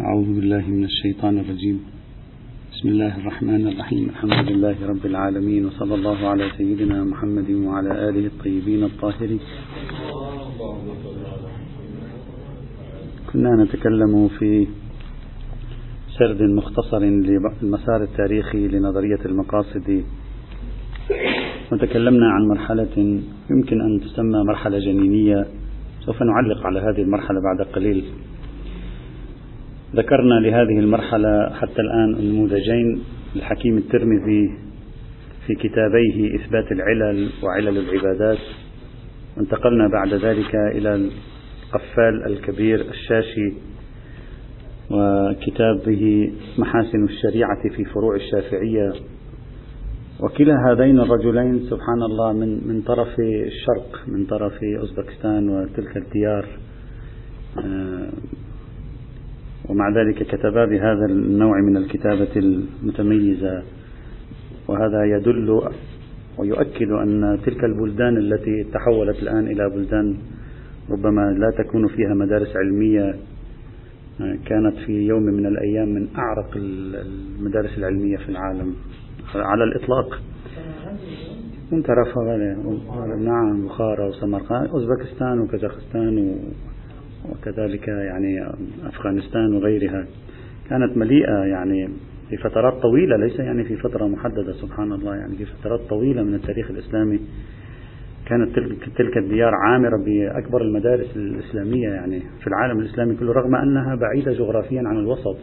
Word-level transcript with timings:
أعوذ 0.00 0.26
بالله 0.26 0.64
من 0.68 0.84
الشيطان 0.84 1.38
الرجيم. 1.38 1.78
بسم 2.72 2.88
الله 2.88 3.18
الرحمن 3.20 3.66
الرحيم. 3.68 4.08
الحمد 4.08 4.50
لله 4.50 4.76
رب 4.90 5.06
العالمين 5.06 5.66
وصلى 5.66 5.94
الله 5.94 6.18
على 6.28 6.50
سيدنا 6.58 7.04
محمد 7.04 7.50
وعلى 7.50 8.08
آله 8.08 8.26
الطيبين 8.26 8.82
الطاهرين. 8.84 9.40
كنا 13.32 13.50
نتكلم 13.62 14.28
في 14.38 14.66
سرد 16.18 16.42
مختصر 16.42 16.98
للمسار 16.98 18.02
التاريخي 18.02 18.68
لنظرية 18.68 19.22
المقاصد. 19.24 19.88
وتكلمنا 21.72 22.26
عن 22.34 22.42
مرحلة 22.48 22.96
يمكن 23.50 23.80
أن 23.80 24.00
تسمى 24.00 24.38
مرحلة 24.50 24.78
جنينية 24.78 25.46
سوف 26.06 26.22
نعلق 26.22 26.66
على 26.66 26.80
هذه 26.80 27.02
المرحلة 27.06 27.38
بعد 27.40 27.66
قليل. 27.74 28.04
ذكرنا 29.94 30.34
لهذه 30.34 30.78
المرحلة 30.78 31.50
حتى 31.50 31.80
الآن 31.80 32.28
نموذجين 32.30 33.02
للحكيم 33.36 33.78
الترمذي 33.78 34.50
في 35.46 35.54
كتابيه 35.54 36.34
إثبات 36.36 36.72
العلل 36.72 37.30
وعلل 37.42 37.78
العبادات. 37.78 38.38
وانتقلنا 39.36 39.88
بعد 39.88 40.14
ذلك 40.14 40.54
إلى 40.54 40.94
القفال 40.94 42.26
الكبير 42.26 42.80
الشاشي 42.80 43.52
وكتابه 44.90 46.32
محاسن 46.58 47.04
الشريعة 47.04 47.62
في 47.76 47.84
فروع 47.84 48.16
الشافعية. 48.16 48.92
وكلا 50.20 50.54
هذين 50.70 51.00
الرجلين 51.00 51.58
سبحان 51.70 52.02
الله 52.02 52.32
من 52.32 52.68
من 52.68 52.82
طرف 52.82 53.20
الشرق 53.20 54.00
من 54.06 54.26
طرف 54.26 54.52
أوزبكستان 54.80 55.48
وتلك 55.48 55.96
الديار. 55.96 56.46
آه، 57.58 58.08
ومع 59.68 59.88
ذلك 59.88 60.22
كتبا 60.22 60.64
بهذا 60.64 61.06
النوع 61.06 61.60
من 61.60 61.76
الكتابة 61.76 62.36
المتميزة. 62.36 63.62
وهذا 64.68 65.04
يدل 65.04 65.60
ويؤكد 66.38 66.90
أن 66.90 67.38
تلك 67.46 67.64
البلدان 67.64 68.16
التي 68.16 68.64
تحولت 68.64 69.22
الآن 69.22 69.46
إلى 69.46 69.70
بلدان 69.70 70.16
ربما 70.90 71.20
لا 71.38 71.50
تكون 71.64 71.88
فيها 71.88 72.14
مدارس 72.14 72.56
علمية 72.56 73.14
كانت 74.46 74.76
في 74.86 75.06
يوم 75.06 75.22
من 75.22 75.46
الأيام 75.46 75.88
من 75.88 76.08
أعرق 76.16 76.56
المدارس 76.56 77.78
العلمية 77.78 78.16
في 78.16 78.28
العالم. 78.28 78.74
على 79.34 79.64
الإطلاق. 79.64 80.20
منترفة 81.72 82.36
نعم 83.18 83.66
بخارى 83.66 84.08
وسمرقند 84.08 84.68
أوزبكستان 84.68 85.40
وكازاخستان 85.40 86.38
وكذلك 87.30 87.88
يعني 87.88 88.48
أفغانستان 88.86 89.54
وغيرها 89.54 90.06
كانت 90.70 90.96
مليئة 90.96 91.44
يعني 91.44 91.88
في 92.30 92.36
فترات 92.36 92.82
طويلة 92.82 93.16
ليس 93.16 93.38
يعني 93.38 93.64
في 93.64 93.76
فترة 93.76 94.06
محددة 94.06 94.52
سبحان 94.52 94.92
الله 94.92 95.16
يعني 95.16 95.36
في 95.36 95.44
فترات 95.44 95.80
طويلة 95.80 96.22
من 96.22 96.34
التاريخ 96.34 96.70
الإسلامي. 96.70 97.20
كانت 98.26 98.56
تلك, 98.56 98.88
تلك 98.96 99.16
الديار 99.16 99.54
عامرة 99.54 99.96
بأكبر 100.04 100.62
المدارس 100.62 101.16
الإسلامية 101.16 101.88
يعني 101.88 102.20
في 102.40 102.46
العالم 102.46 102.78
الإسلامي 102.78 103.16
كله 103.16 103.32
رغم 103.32 103.54
أنها 103.54 103.94
بعيدة 103.94 104.32
جغرافيا 104.32 104.82
عن 104.86 104.96
الوسط 104.96 105.36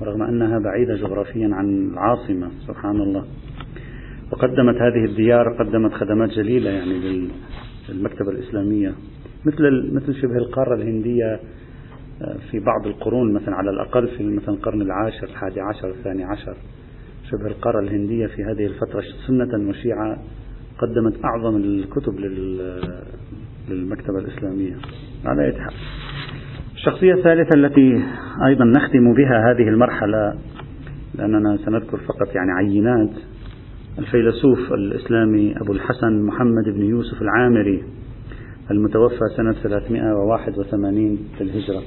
ورغم 0.00 0.22
أنها 0.22 0.58
بعيدة 0.58 0.94
جغرافيا 0.94 1.50
عن 1.52 1.90
العاصمة 1.92 2.48
سبحان 2.66 3.00
الله. 3.00 3.24
وقدمت 4.32 4.76
هذه 4.76 5.04
الديار 5.04 5.52
قدمت 5.52 5.92
خدمات 5.92 6.30
جليلة 6.30 6.70
يعني 6.70 7.28
للمكتبة 7.88 8.30
الإسلامية. 8.30 8.94
مثل 9.46 9.90
مثل 9.94 10.14
شبه 10.14 10.36
القارة 10.36 10.74
الهندية 10.74 11.40
آه، 12.22 12.36
في 12.50 12.60
بعض 12.60 12.86
القرون 12.86 13.32
مثلا 13.32 13.54
على 13.54 13.70
الأقل 13.70 14.08
في 14.08 14.24
مثلا 14.24 14.54
القرن 14.54 14.82
العاشر 14.82 15.24
الحادي 15.24 15.60
عشر 15.60 15.88
الثاني 15.88 16.24
عشر 16.24 16.56
شبه 17.30 17.46
القارة 17.46 17.80
الهندية 17.80 18.26
في 18.26 18.44
هذه 18.44 18.66
الفترة 18.66 19.02
سنة 19.26 19.68
وشيعة 19.68 20.18
قدمت 20.78 21.24
أعظم 21.24 21.56
الكتب 21.56 22.14
للمكتبة 23.68 24.18
الإسلامية 24.18 24.76
على 25.24 25.48
يتحق. 25.48 25.72
الشخصية 26.74 27.14
الثالثة 27.14 27.56
التي 27.56 28.02
أيضا 28.46 28.64
نختم 28.64 29.14
بها 29.14 29.50
هذه 29.50 29.68
المرحلة 29.68 30.34
لأننا 31.14 31.56
سنذكر 31.56 31.96
فقط 31.98 32.34
يعني 32.34 32.52
عينات 32.52 33.10
الفيلسوف 33.98 34.72
الإسلامي 34.72 35.54
أبو 35.56 35.72
الحسن 35.72 36.22
محمد 36.22 36.64
بن 36.64 36.82
يوسف 36.82 37.22
العامري 37.22 37.82
المتوفى 38.70 39.20
سنة 39.36 39.52
381 39.52 41.18
في 41.38 41.44
الهجرة. 41.44 41.82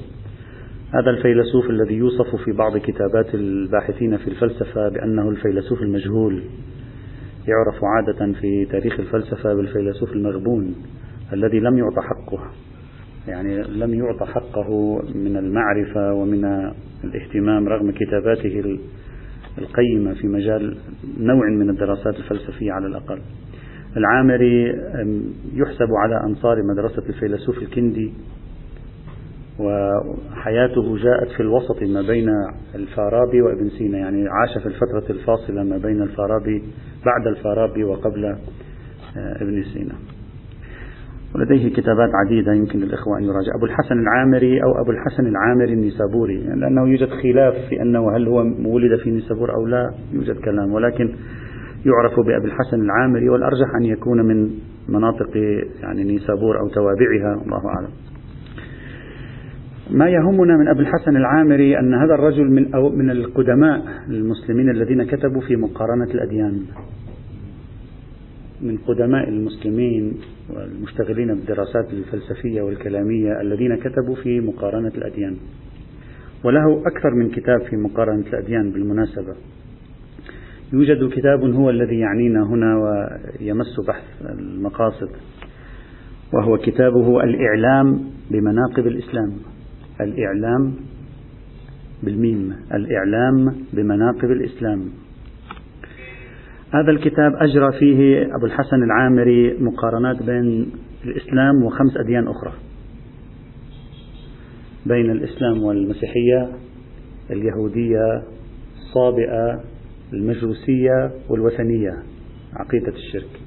هذا 0.94 1.10
الفيلسوف 1.10 1.70
الذي 1.70 1.96
يوصف 1.96 2.36
في 2.46 2.52
بعض 2.52 2.78
كتابات 2.78 3.36
الباحثين 3.36 4.18
في 4.18 4.28
الفلسفة 4.28 4.90
بأنه 4.90 5.30
الفيلسوف 5.30 5.82
المجهول. 5.82 6.44
يعرف 7.48 7.84
عادة 7.84 8.34
في 8.34 8.66
تاريخ 8.66 9.00
الفلسفة 9.00 9.54
بالفيلسوف 9.54 10.14
المغبون 10.14 10.76
الذي 11.34 11.60
لم 11.60 11.78
يعطى 11.78 12.02
حقه. 12.02 12.40
يعني 13.28 13.64
لم 13.64 13.94
يعطى 13.94 14.26
حقه 14.26 15.02
من 15.16 15.38
المعرفة 15.38 16.14
ومن 16.14 16.72
الاهتمام 17.04 17.68
رغم 17.68 17.92
كتاباته 17.92 18.80
القيمة 19.58 20.14
في 20.14 20.28
مجال 20.28 20.78
نوع 21.18 21.50
من 21.50 21.70
الدراسات 21.70 22.16
الفلسفية 22.16 22.72
على 22.72 22.88
الأقل. 22.88 23.20
العامري 23.98 24.70
يحسب 25.54 25.88
على 26.04 26.24
أنصار 26.24 26.64
مدرسة 26.64 27.04
الفيلسوف 27.10 27.58
الكندي 27.58 28.14
وحياته 29.60 30.98
جاءت 30.98 31.28
في 31.38 31.40
الوسط 31.40 31.84
ما 31.84 32.02
بين 32.02 32.30
الفارابي 32.76 33.42
وابن 33.42 33.70
سينا 33.70 33.98
يعني 33.98 34.28
عاش 34.28 34.58
في 34.58 34.66
الفترة 34.66 35.16
الفاصلة 35.16 35.64
ما 35.64 35.78
بين 35.78 36.02
الفارابي 36.02 36.64
بعد 37.06 37.28
الفارابي 37.28 37.84
وقبل 37.84 38.26
آه، 38.26 39.36
ابن 39.42 39.64
سينا. 39.64 39.96
ولديه 41.36 41.70
كتابات 41.70 42.10
عديدة 42.26 42.54
يمكن 42.54 42.80
للإخوة 42.80 43.18
أن 43.18 43.24
يراجع. 43.24 43.52
أبو 43.58 43.66
الحسن 43.66 44.00
العامري 44.00 44.64
أو 44.64 44.82
أبو 44.82 44.92
الحسن 44.92 45.28
العامري 45.28 45.74
النيسابوري 45.74 46.38
لأنه 46.38 46.88
يوجد 46.88 47.10
خلاف 47.10 47.56
في 47.70 47.82
أنه 47.82 48.16
هل 48.16 48.28
هو 48.28 48.38
ولد 48.66 49.00
في 49.04 49.12
نيسابور 49.12 49.56
أو 49.56 49.66
لا 49.66 49.92
يوجد 50.14 50.36
كلام. 50.36 50.74
ولكن 50.74 51.16
يعرف 51.86 52.20
بأبي 52.20 52.46
الحسن 52.46 52.82
العامري 52.82 53.30
والأرجح 53.30 53.76
أن 53.76 53.86
يكون 53.86 54.26
من 54.26 54.50
مناطق 54.90 55.38
يعني 55.82 56.04
نيسابور 56.04 56.60
أو 56.60 56.68
توابعها 56.68 57.44
الله 57.46 57.62
أعلم. 57.68 57.90
ما 59.92 60.10
يهمنا 60.10 60.58
من 60.58 60.68
أبي 60.68 60.80
الحسن 60.80 61.18
العامري 61.18 61.80
أن 61.80 61.94
هذا 61.94 62.14
الرجل 62.14 62.52
من 62.52 62.76
أو 62.76 62.90
من 62.90 63.10
القدماء 63.10 63.82
المسلمين 64.10 64.70
الذين 64.70 65.04
كتبوا 65.04 65.42
في 65.42 65.56
مقارنة 65.56 66.12
الأديان. 66.14 66.62
من 68.62 68.78
قدماء 68.78 69.30
المسلمين 69.30 70.14
والمشتغلين 70.50 71.28
بالدراسات 71.28 71.94
الفلسفية 71.94 72.62
والكلامية 72.62 73.42
الذين 73.42 73.76
كتبوا 73.76 74.16
في 74.24 74.40
مقارنة 74.40 74.92
الأديان. 74.98 75.36
وله 76.46 76.82
أكثر 76.88 77.12
من 77.16 77.30
كتاب 77.30 77.62
في 77.70 77.78
مقارنة 77.78 78.24
الأديان 78.28 78.72
بالمناسبة. 78.72 79.36
يوجد 80.74 81.10
كتاب 81.10 81.54
هو 81.54 81.70
الذي 81.70 82.00
يعنينا 82.00 82.44
هنا 82.44 82.78
ويمس 82.78 83.80
بحث 83.88 84.04
المقاصد 84.22 85.10
وهو 86.34 86.58
كتابه 86.58 87.24
الإعلام 87.24 88.00
بمناقب 88.32 88.88
الإسلام. 88.88 89.34
الإعلام 90.02 90.74
بالميم 92.04 92.56
الإعلام 92.74 93.56
بمناقب 93.74 94.32
الإسلام. 94.32 94.86
هذا 96.74 96.92
الكتاب 96.92 97.32
أجرى 97.36 97.80
فيه 97.80 98.26
أبو 98.36 98.46
الحسن 98.46 98.84
العامري 98.84 99.58
مقارنات 99.60 100.24
بين 100.24 100.72
الإسلام 101.06 101.64
وخمس 101.64 101.98
أديان 101.98 102.28
أخرى. 102.28 102.54
بين 104.86 105.12
الإسلام 105.12 105.64
والمسيحية 105.64 106.50
اليهودية 107.32 108.24
الصابئة 108.76 109.64
المجوسية 110.14 111.12
والوثنية 111.30 111.94
عقيدة 112.54 112.94
الشرك. 112.94 113.40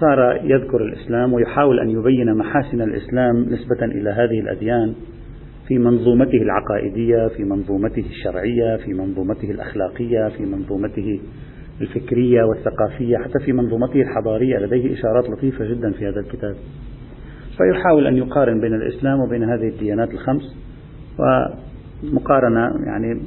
صار 0.00 0.40
يذكر 0.44 0.84
الإسلام 0.84 1.32
ويحاول 1.32 1.80
أن 1.80 1.90
يبين 1.90 2.34
محاسن 2.34 2.80
الإسلام 2.80 3.36
نسبة 3.36 3.84
إلى 3.84 4.10
هذه 4.10 4.40
الأديان 4.40 4.94
في 5.68 5.78
منظومته 5.78 6.42
العقائدية 6.42 7.28
في 7.28 7.44
منظومته 7.44 8.04
الشرعية 8.10 8.76
في 8.76 8.94
منظومته 8.94 9.50
الأخلاقية 9.50 10.28
في 10.28 10.42
منظومته 10.42 11.20
الفكرية 11.80 12.42
والثقافية 12.42 13.16
حتى 13.18 13.44
في 13.44 13.52
منظومته 13.52 14.02
الحضارية. 14.02 14.58
لديه 14.58 14.94
إشارات 14.94 15.30
لطيفة 15.30 15.64
جدا 15.64 15.92
في 15.92 16.08
هذا 16.08 16.20
الكتاب. 16.20 16.56
فيحاول 17.56 18.06
أن 18.06 18.16
يقارن 18.16 18.60
بين 18.60 18.74
الإسلام 18.74 19.20
وبين 19.20 19.42
هذه 19.42 19.68
الديانات 19.68 20.10
الخمس 20.10 20.56
ومقارنة 21.18 22.86
يعني 22.86 23.20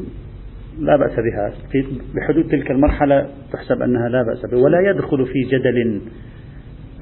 لا 0.79 0.95
بأس 0.95 1.11
بها. 1.11 1.51
في 1.71 1.85
بحدود 2.15 2.47
تلك 2.47 2.71
المرحلة 2.71 3.27
تحسب 3.53 3.81
أنها 3.81 4.09
لا 4.09 4.23
بأس 4.23 4.51
بها. 4.51 4.59
ولا 4.59 4.89
يدخل 4.89 5.25
في 5.25 5.41
جدل 5.51 6.01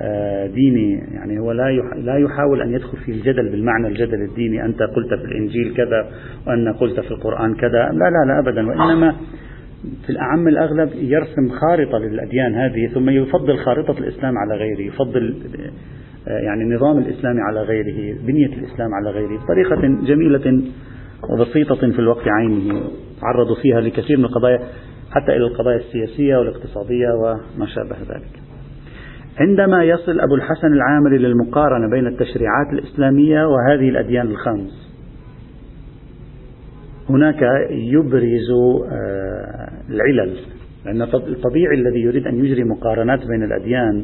آه، 0.02 0.48
ديني. 0.48 0.92
يعني 0.92 1.40
هو 1.40 1.52
لا 1.52 1.72
لا 1.96 2.18
يحاول 2.18 2.62
أن 2.62 2.74
يدخل 2.74 2.98
في 2.98 3.12
الجدل 3.12 3.50
بالمعنى 3.50 3.88
الجدل 3.88 4.22
الديني. 4.22 4.66
أنت 4.66 4.82
قلت 4.82 5.14
في 5.14 5.26
الإنجيل 5.26 5.74
كذا 5.78 6.10
وأنا 6.48 6.72
قلت 6.72 7.00
في 7.00 7.12
القرآن 7.12 7.56
كذا. 7.56 7.90
لا 7.94 8.10
لا 8.10 8.26
لا 8.28 8.40
أبدا. 8.40 8.68
وإنما 8.68 9.16
في 10.06 10.10
الأعم 10.10 10.48
الأغلب 10.48 10.90
يرسم 10.96 11.50
خارطة 11.50 11.98
للأديان 11.98 12.56
هذه 12.56 12.88
ثم 12.94 13.10
يفضل 13.10 13.58
خارطة 13.58 14.00
الإسلام 14.00 14.38
على 14.38 14.56
غيره 14.56 14.82
يفضل 14.82 15.36
آه، 16.28 16.40
يعني 16.40 16.64
النظام 16.64 16.98
الإسلامي 16.98 17.42
على 17.42 17.62
غيره 17.62 18.18
بنية 18.28 18.48
الإسلام 18.48 18.94
على 18.94 19.10
غيره. 19.10 19.40
بطريقة 19.44 20.06
جميلة 20.06 20.62
وبسيطة 21.30 21.76
في 21.76 22.00
الوقت 22.00 22.28
عينه. 22.28 22.82
تعرضوا 23.22 23.56
فيها 23.62 23.82
لكثير 23.82 24.18
من 24.18 24.26
القضايا 24.26 24.60
حتى 25.12 25.32
إلى 25.32 25.48
القضايا 25.48 25.78
السياسية 25.78 26.38
والاقتصادية 26.38 27.08
وما 27.24 27.66
شابه 27.66 27.96
ذلك. 27.96 28.50
عندما 29.40 29.84
يصل 29.84 30.20
أبو 30.20 30.36
الحسن 30.36 30.68
العامري 30.68 31.18
للمقارنة 31.18 31.90
بين 31.90 32.08
التشريعات 32.08 32.74
الإسلامية 32.74 33.48
وهذه 33.48 33.90
الأديان 33.90 34.28
الخمس 34.28 34.90
هناك 37.10 37.42
يبرز 37.70 38.52
آه، 38.92 39.70
العلل 39.90 40.38
لأن 40.86 41.02
الطبيعي 41.02 41.76
الذي 41.76 42.00
يريد 42.00 42.28
أن 42.28 42.46
يجري 42.46 42.64
مقارنات 42.64 43.20
بين 43.20 43.44
الأديان 43.44 44.04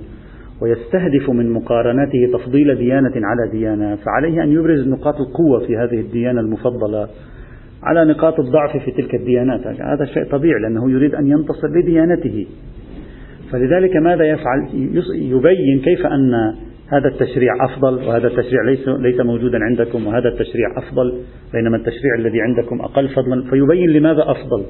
ويستهدف 0.61 1.29
من 1.29 1.51
مقارنته 1.51 2.29
تفضيل 2.33 2.75
ديانة 2.75 3.13
على 3.15 3.51
ديانة 3.51 3.95
فعليه 3.95 4.43
أن 4.43 4.51
يبرز 4.51 4.87
نقاط 4.87 5.15
القوة 5.15 5.67
في 5.67 5.77
هذه 5.77 5.99
الديانة 5.99 6.41
المفضلة 6.41 7.07
على 7.83 8.05
نقاط 8.05 8.39
الضعف 8.39 8.77
في 8.77 8.91
تلك 8.91 9.15
الديانات. 9.15 9.67
هذا 9.67 10.05
شيء 10.05 10.23
طبيعي 10.23 10.61
لأنه 10.61 10.91
يريد 10.91 11.15
أن 11.15 11.27
ينتصر 11.27 11.67
لديانته. 11.67 12.47
فلذلك 13.51 13.95
ماذا 13.95 14.23
يفعل؟ 14.23 14.67
يبين 15.15 15.79
كيف 15.83 16.05
أن 16.05 16.33
هذا 16.87 17.07
التشريع 17.07 17.53
أفضل 17.65 17.93
وهذا 17.93 18.27
التشريع 18.27 18.61
ليس, 18.65 18.87
ليس 18.87 19.19
موجودا 19.19 19.57
عندكم 19.63 20.07
وهذا 20.07 20.29
التشريع 20.29 20.67
أفضل 20.77 21.21
بينما 21.53 21.77
التشريع 21.77 22.15
الذي 22.19 22.41
عندكم 22.41 22.81
أقل 22.81 23.09
فضلا 23.09 23.49
فيبين 23.49 23.89
لماذا 23.89 24.21
أفضل. 24.21 24.65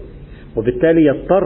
وبالتالي 0.57 1.05
يضطر 1.05 1.43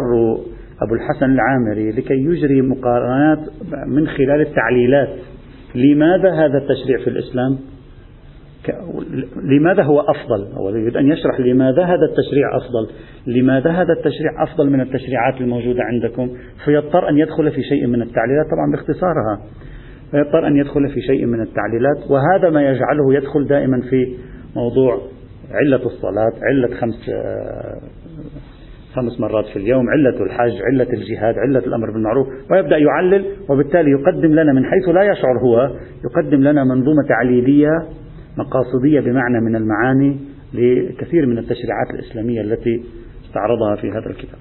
أبو 0.82 0.96
الحسن 0.96 1.26
العامري 1.26 1.92
لكي 1.92 2.14
يجري 2.14 2.62
مقارنات 2.62 3.40
من 3.88 4.08
خلال 4.08 4.42
التعليلات. 4.42 5.10
لماذا 5.76 6.32
هذا 6.32 6.58
التشريع 6.58 6.98
في 7.04 7.10
الإسلام؟ 7.10 7.58
لماذا 9.44 9.84
هو 9.84 10.00
أفضل؟ 10.00 10.54
هو 10.54 10.70
يريد 10.70 10.98
أن 10.98 11.08
يشرح 11.08 11.40
لماذا 11.40 11.84
هذا 11.84 12.06
التشريع 12.10 12.58
أفضل. 12.58 12.90
لماذا 13.28 13.72
هذا 13.72 13.94
التشريع 13.94 14.44
أفضل 14.44 14.70
من 14.70 14.82
التشريعات 14.82 15.42
الموجودة 15.42 15.84
عندكم؟ 15.84 16.30
فيضطر 16.66 17.10
أن 17.10 17.18
يدخل 17.18 17.52
في 17.52 17.62
شيء 17.64 17.88
من 17.88 18.02
التعليلات 18.02 18.46
طبعا 18.46 18.72
باختصارها. 18.72 19.42
فيضطر 20.12 20.48
أن 20.48 20.56
يدخل 20.56 20.90
في 20.90 21.02
شيء 21.02 21.26
من 21.26 21.42
التعليلات 21.42 22.12
وهذا 22.12 22.50
ما 22.50 22.62
يجعله 22.62 23.14
يدخل 23.14 23.48
دائما 23.48 23.82
في 23.90 24.16
موضوع 24.56 25.02
علة 25.52 25.86
الصلاة 25.86 26.34
علة 26.44 26.76
خمس 26.76 27.10
خمس 28.94 29.20
مرات 29.20 29.46
في 29.46 29.56
اليوم 29.60 29.86
علة 29.90 30.24
الحج 30.24 30.62
علة 30.62 30.88
الجهاد 30.94 31.36
علة 31.38 31.60
الأمر 31.60 31.92
بالمعروف 31.92 32.28
ويبدأ 32.52 32.78
يعلل 32.78 33.26
وبالتالي 33.50 33.92
يقدم 33.92 34.32
لنا 34.32 34.54
من 34.54 34.66
حيث 34.66 34.90
لا 34.90 35.04
يشعر 35.04 35.40
هو 35.44 35.76
يقدم 36.06 36.42
لنا 36.42 36.64
منظومة 36.64 37.08
تعليلية 37.10 37.70
مقاصدية 38.38 39.00
بمعنى 39.00 39.42
من 39.42 39.56
المعاني 39.56 40.18
لكثير 40.54 41.26
من 41.26 41.38
التشريعات 41.38 41.90
الإسلامية 41.94 42.42
التي 42.42 42.84
استعرضها 43.26 43.76
في 43.76 43.92
هذا 43.92 44.10
الكتاب. 44.10 44.40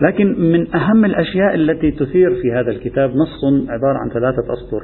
لكن 0.00 0.26
من 0.52 0.74
أهم 0.74 1.04
الأشياء 1.04 1.54
التي 1.54 1.90
تثير 1.90 2.34
في 2.34 2.52
هذا 2.52 2.70
الكتاب 2.70 3.10
نص 3.10 3.68
عبارة 3.68 3.98
عن 3.98 4.08
ثلاثة 4.10 4.52
أسطر 4.52 4.82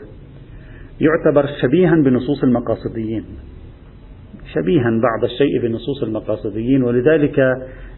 يعتبر 1.00 1.46
شبيها 1.62 1.94
بنصوص 1.94 2.44
المقاصديين. 2.44 3.24
شبيها 4.54 4.90
بعض 4.90 5.24
الشيء 5.24 5.62
بنصوص 5.62 6.02
المقاصديين 6.02 6.82
ولذلك 6.82 7.38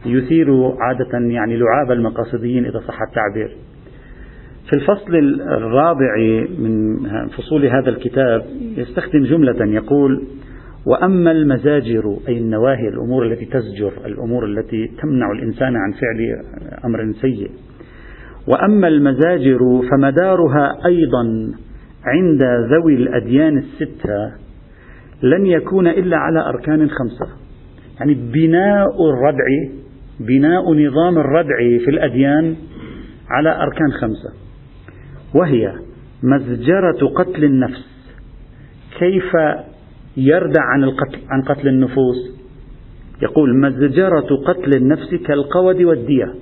يثير 0.07 0.73
عادة 0.81 1.19
يعني 1.19 1.57
لعاب 1.57 1.91
المقاصديين 1.91 2.65
إذا 2.67 2.81
صح 2.89 2.99
التعبير. 3.03 3.57
في 4.71 4.77
الفصل 4.77 5.15
الرابع 5.41 6.17
من 6.59 6.97
فصول 7.29 7.67
هذا 7.67 7.91
الكتاب 7.91 8.43
يستخدم 8.77 9.25
جملة 9.25 9.67
يقول 9.67 10.23
وأما 10.87 11.31
المزاجر 11.31 12.17
أي 12.29 12.39
النواهي 12.39 12.89
الأمور 12.89 13.27
التي 13.27 13.45
تزجر 13.45 13.93
الأمور 14.07 14.45
التي 14.47 14.91
تمنع 15.03 15.33
الإنسان 15.33 15.77
عن 15.77 15.93
فعل 15.93 16.43
أمر 16.85 17.13
سيء. 17.21 17.51
وأما 18.49 18.89
المزاجر 18.89 19.59
فمدارها 19.91 20.79
أيضا 20.87 21.53
عند 22.05 22.43
ذوي 22.43 22.95
الأديان 22.95 23.59
الستة 23.59 24.44
لن 25.25 25.47
يكون 25.47 25.87
إلا 25.87 26.17
على 26.17 26.41
أركان 26.41 26.91
خمسة. 26.91 27.33
يعني 28.01 28.15
بناء 28.15 29.11
الردع 29.11 29.45
بناء 30.21 30.75
نظام 30.75 31.19
الردع 31.19 31.57
في 31.85 31.91
الأديان 31.91 32.57
على 33.31 33.63
أركان 33.63 33.93
خمسة. 33.93 34.33
وهي 35.35 35.73
مزجرة 36.23 37.09
قتل 37.17 37.45
النفس. 37.45 37.87
كيف 38.99 39.33
يردع 40.17 40.63
عن 40.63 40.85
القتل 40.85 41.19
عن 41.31 41.43
قتل 41.43 41.69
النفوس؟ 41.69 42.35
يقول 43.23 43.61
مزجرة 43.61 44.29
قتل 44.47 44.77
النفس 44.77 45.15
كالقود 45.15 45.83
والدية. 45.83 46.35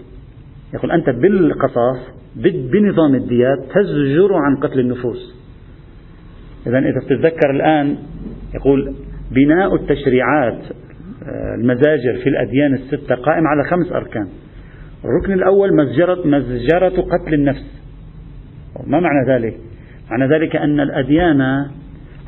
يقول 0.74 0.90
أنت 0.90 1.10
بالقصاص 1.10 1.98
بنظام 2.72 3.14
الديات 3.14 3.58
تزجر 3.58 4.34
عن 4.34 4.56
قتل 4.56 4.80
النفوس. 4.80 5.42
إذا 6.66 6.78
إذا 6.78 7.00
تتذكر 7.00 7.50
الآن 7.50 7.96
يقول 8.54 8.94
بناء 9.30 9.74
التشريعات 9.74 10.58
آه، 11.26 11.54
المزاجر 11.54 12.14
في 12.22 12.28
الأديان 12.28 12.74
الستة 12.74 13.14
قائم 13.14 13.46
على 13.46 13.64
خمس 13.70 13.92
أركان. 13.92 14.28
الركن 15.04 15.32
الأول 15.32 15.76
مزجرة, 15.76 16.26
مزجرة 16.26 17.02
قتل 17.02 17.34
النفس. 17.34 17.82
ما 18.86 19.00
معنى 19.00 19.28
ذلك؟ 19.28 19.56
معنى 20.10 20.34
ذلك 20.34 20.56
أن 20.56 20.80
الأديان 20.80 21.40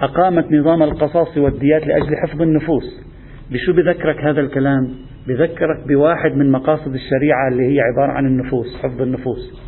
أقامت 0.01 0.53
نظام 0.53 0.83
القصاص 0.83 1.39
والديات 1.39 1.87
لأجل 1.87 2.17
حفظ 2.17 2.43
النفوس. 2.43 3.05
بشو 3.51 3.73
بذكرك 3.73 4.25
هذا 4.25 4.41
الكلام؟ 4.41 4.89
بذكرك 5.29 5.89
بواحد 5.89 6.37
من 6.37 6.53
مقاصد 6.53 6.95
الشريعة 6.95 7.49
اللي 7.49 7.75
هي 7.75 7.81
عبارة 7.81 8.13
عن 8.13 8.27
النفوس 8.27 8.77
حفظ 8.83 9.03
النفوس. 9.03 9.63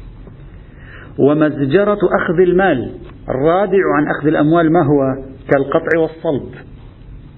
ومزجرة 1.19 1.99
أخذ 2.23 2.41
المال. 2.41 2.91
الرادع 3.29 3.82
عن 3.97 4.06
أخذ 4.19 4.29
الأموال 4.29 4.73
ما 4.73 4.81
هو؟ 4.81 5.26
كالقطع 5.51 5.99
والصلب. 5.99 6.49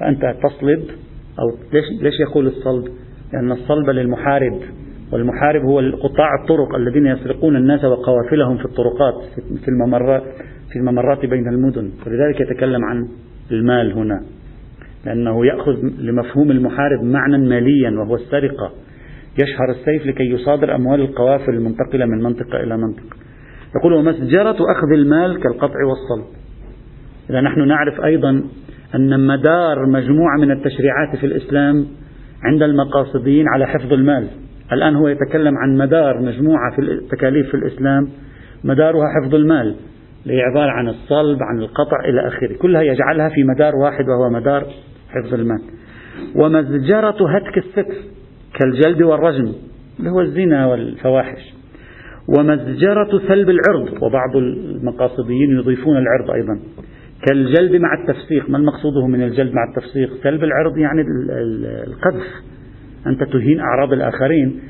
فأنت 0.00 0.36
تصلب 0.42 0.82
أو 1.38 1.58
ليش, 1.72 1.84
ليش 2.02 2.14
يقول 2.20 2.46
الصلب؟ 2.46 2.88
لأن 3.32 3.52
الصلب 3.52 3.90
للمحارب 3.90 4.60
والمحارب 5.12 5.62
هو 5.62 5.78
قطاع 5.78 6.28
الطرق 6.42 6.74
الذين 6.74 7.06
يسرقون 7.06 7.56
الناس 7.56 7.84
وقوافلهم 7.84 8.56
في 8.56 8.64
الطرقات 8.64 9.14
في 9.64 9.68
الممرات 9.68 10.22
في 10.72 10.78
الممرات 10.78 11.26
بين 11.26 11.48
المدن. 11.48 11.90
فلذلك 12.04 12.40
يتكلم 12.40 12.84
عن 12.84 13.08
المال 13.50 13.92
هنا 13.92 14.22
لأنه 15.06 15.46
يأخذ 15.46 15.76
لمفهوم 15.98 16.50
المحارب 16.50 17.02
معنى 17.02 17.38
ماليا 17.48 17.90
وهو 17.90 18.14
السرقة. 18.14 18.72
يشهر 19.34 19.70
السيف 19.70 20.06
لكي 20.06 20.24
يصادر 20.24 20.74
أموال 20.74 21.00
القوافل 21.00 21.54
المنتقلة 21.54 22.06
من 22.06 22.22
منطقة 22.22 22.60
إلى 22.60 22.76
منطقة. 22.76 23.16
يقول 23.76 23.92
ومسجرة 23.92 24.56
أخذ 24.76 24.92
المال 24.92 25.40
كالقطع 25.40 25.84
والصلب. 25.84 26.37
إذا 27.30 27.40
نحن 27.40 27.68
نعرف 27.68 28.04
أيضا 28.04 28.42
أن 28.94 29.26
مدار 29.26 29.86
مجموعة 29.86 30.36
من 30.38 30.50
التشريعات 30.50 31.16
في 31.16 31.26
الإسلام 31.26 31.86
عند 32.42 32.62
المقاصدين 32.62 33.48
على 33.48 33.66
حفظ 33.66 33.92
المال. 33.92 34.26
الآن 34.72 34.96
هو 34.96 35.08
يتكلم 35.08 35.54
عن 35.58 35.76
مدار 35.76 36.22
مجموعة 36.22 36.76
في 36.76 36.82
التكاليف 36.82 37.48
في 37.48 37.54
الإسلام 37.54 38.08
مدارها 38.64 39.06
حفظ 39.20 39.34
المال 39.34 39.76
اللي 40.26 40.42
عبارة 40.42 40.70
عن 40.70 40.88
الصلب 40.88 41.38
عن 41.42 41.58
القطع 41.58 42.04
إلى 42.04 42.28
آخره. 42.28 42.56
كلها 42.56 42.82
يجعلها 42.82 43.28
في 43.28 43.44
مدار 43.44 43.76
واحد 43.76 44.04
وهو 44.08 44.30
مدار 44.30 44.66
حفظ 45.10 45.34
المال. 45.34 45.60
ومزجرة 46.36 47.36
هتك 47.36 47.58
الستر 47.58 47.94
كالجلد 48.58 49.02
والرجم 49.02 49.52
اللي 49.98 50.10
هو 50.10 50.20
الزنا 50.20 50.66
والفواحش. 50.66 51.54
ومزجرة 52.38 53.18
سلب 53.28 53.50
العرض 53.50 54.02
وبعض 54.02 54.36
المقاصديين 54.36 55.58
يضيفون 55.58 55.96
العرض 55.96 56.30
أيضا. 56.30 56.60
كالجلد 57.26 57.76
مع 57.80 57.88
التفسيق. 58.00 58.50
ما 58.50 58.58
المقصوده 58.58 59.06
من 59.06 59.22
الجلد 59.22 59.52
مع 59.54 59.64
التفسيق؟ 59.68 60.10
سلب 60.22 60.44
العرض 60.44 60.78
يعني 60.78 61.02
القذف. 61.86 62.26
أنت 63.06 63.22
تهين 63.22 63.60
أعراض 63.60 63.92
الآخرين. 63.92 64.60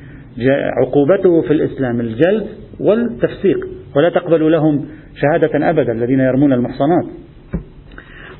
عقوبته 0.81 1.41
في 1.41 1.53
الإسلام 1.53 1.99
الجلد 1.99 2.47
والتفسيق. 2.79 3.67
ولا 3.95 4.09
تقبل 4.09 4.51
لهم 4.51 4.85
شهادة 5.15 5.69
أبدا 5.69 5.91
الذين 5.91 6.19
يرمون 6.19 6.53
المحصنات. 6.53 7.05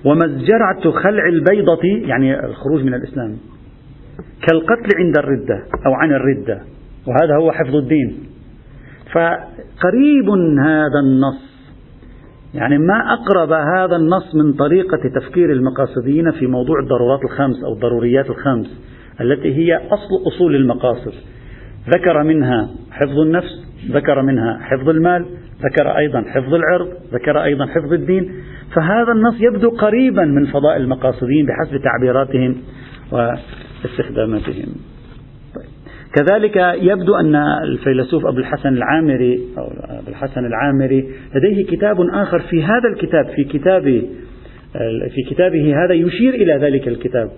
ومزجرة 0.06 0.92
خلع 0.92 1.24
البيضة 1.30 2.08
يعني 2.08 2.46
الخروج 2.46 2.84
من 2.84 2.94
الإسلام 2.94 3.38
كالقتل 4.48 4.90
عند 4.98 5.18
الردة 5.18 5.64
أو 5.86 5.94
عن 5.94 6.14
الردة. 6.14 6.62
وهذا 7.08 7.36
هو 7.42 7.52
حفظ 7.52 7.76
الدين. 7.76 8.18
فقريب 9.14 10.30
هذا 10.60 11.00
النص. 11.04 11.49
يعني 12.54 12.78
ما 12.78 13.14
أقرب 13.14 13.52
هذا 13.52 13.96
النص 13.96 14.36
من 14.36 14.54
طريقة 14.54 14.98
تفكير 15.16 15.52
المقاصديين 15.52 16.32
في 16.32 16.48
موضوع 16.48 16.80
الضرورات 16.80 17.20
الخمس 17.24 17.64
أو 17.64 17.74
الضروريات 17.74 18.30
الخمس 18.30 18.82
التي 19.22 19.56
هي 19.56 19.76
أصل 19.76 20.28
أصول 20.28 20.56
المقاصد. 20.56 21.14
ذكر 21.90 22.24
منها 22.24 22.70
حفظ 22.92 23.20
النفس 23.20 23.66
ذكر 23.92 24.22
منها 24.22 24.60
حفظ 24.62 24.90
المال 24.90 25.26
ذكر 25.62 25.98
أيضا 25.98 26.22
حفظ 26.22 26.54
العرض 26.54 26.88
ذكر 27.14 27.44
أيضا 27.44 27.66
حفظ 27.66 27.94
الدين. 27.94 28.34
فهذا 28.76 29.12
النص 29.12 29.36
يبدو 29.40 29.70
قريبا 29.70 30.26
من 30.26 30.46
فضاء 30.46 30.78
المقاصدين 30.78 31.46
بحسب 31.46 31.82
تعبيراتهم 31.84 32.56
واستخداماتهم. 33.12 34.99
كذلك 36.16 36.56
يبدو 36.82 37.16
أن 37.16 37.36
الفيلسوف 37.64 38.26
أبو 38.26 38.38
الحسن 38.38 38.70
العامري 38.70 39.40
أو 39.58 39.64
أبو 40.00 40.10
الحسن 40.10 40.46
العامري 40.46 41.10
لديه 41.36 41.66
كتاب 41.66 42.02
آخر 42.02 42.40
في 42.40 42.64
هذا 42.64 42.90
الكتاب 42.94 43.26
في 43.36 43.44
كتاب 43.44 43.84
في 45.10 45.24
كتابه 45.30 45.86
هذا 45.86 45.94
يشير 45.94 46.34
إلى 46.34 46.54
ذلك 46.54 46.88
الكتاب. 46.88 47.30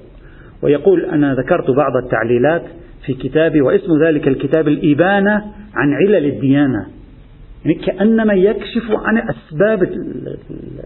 ويقول 0.63 1.05
أنا 1.05 1.35
ذكرت 1.35 1.71
بعض 1.71 2.03
التعليلات 2.03 2.63
في 3.05 3.13
كتابي 3.13 3.61
واسم 3.61 4.03
ذلك 4.03 4.27
الكتاب 4.27 4.67
الإبانة 4.67 5.43
عن 5.75 5.93
علل 5.93 6.25
الديانة. 6.25 6.87
يعني 7.65 7.75
كأنما 7.85 8.33
يكشف 8.33 8.91
عن 8.91 9.17
أسباب 9.17 9.89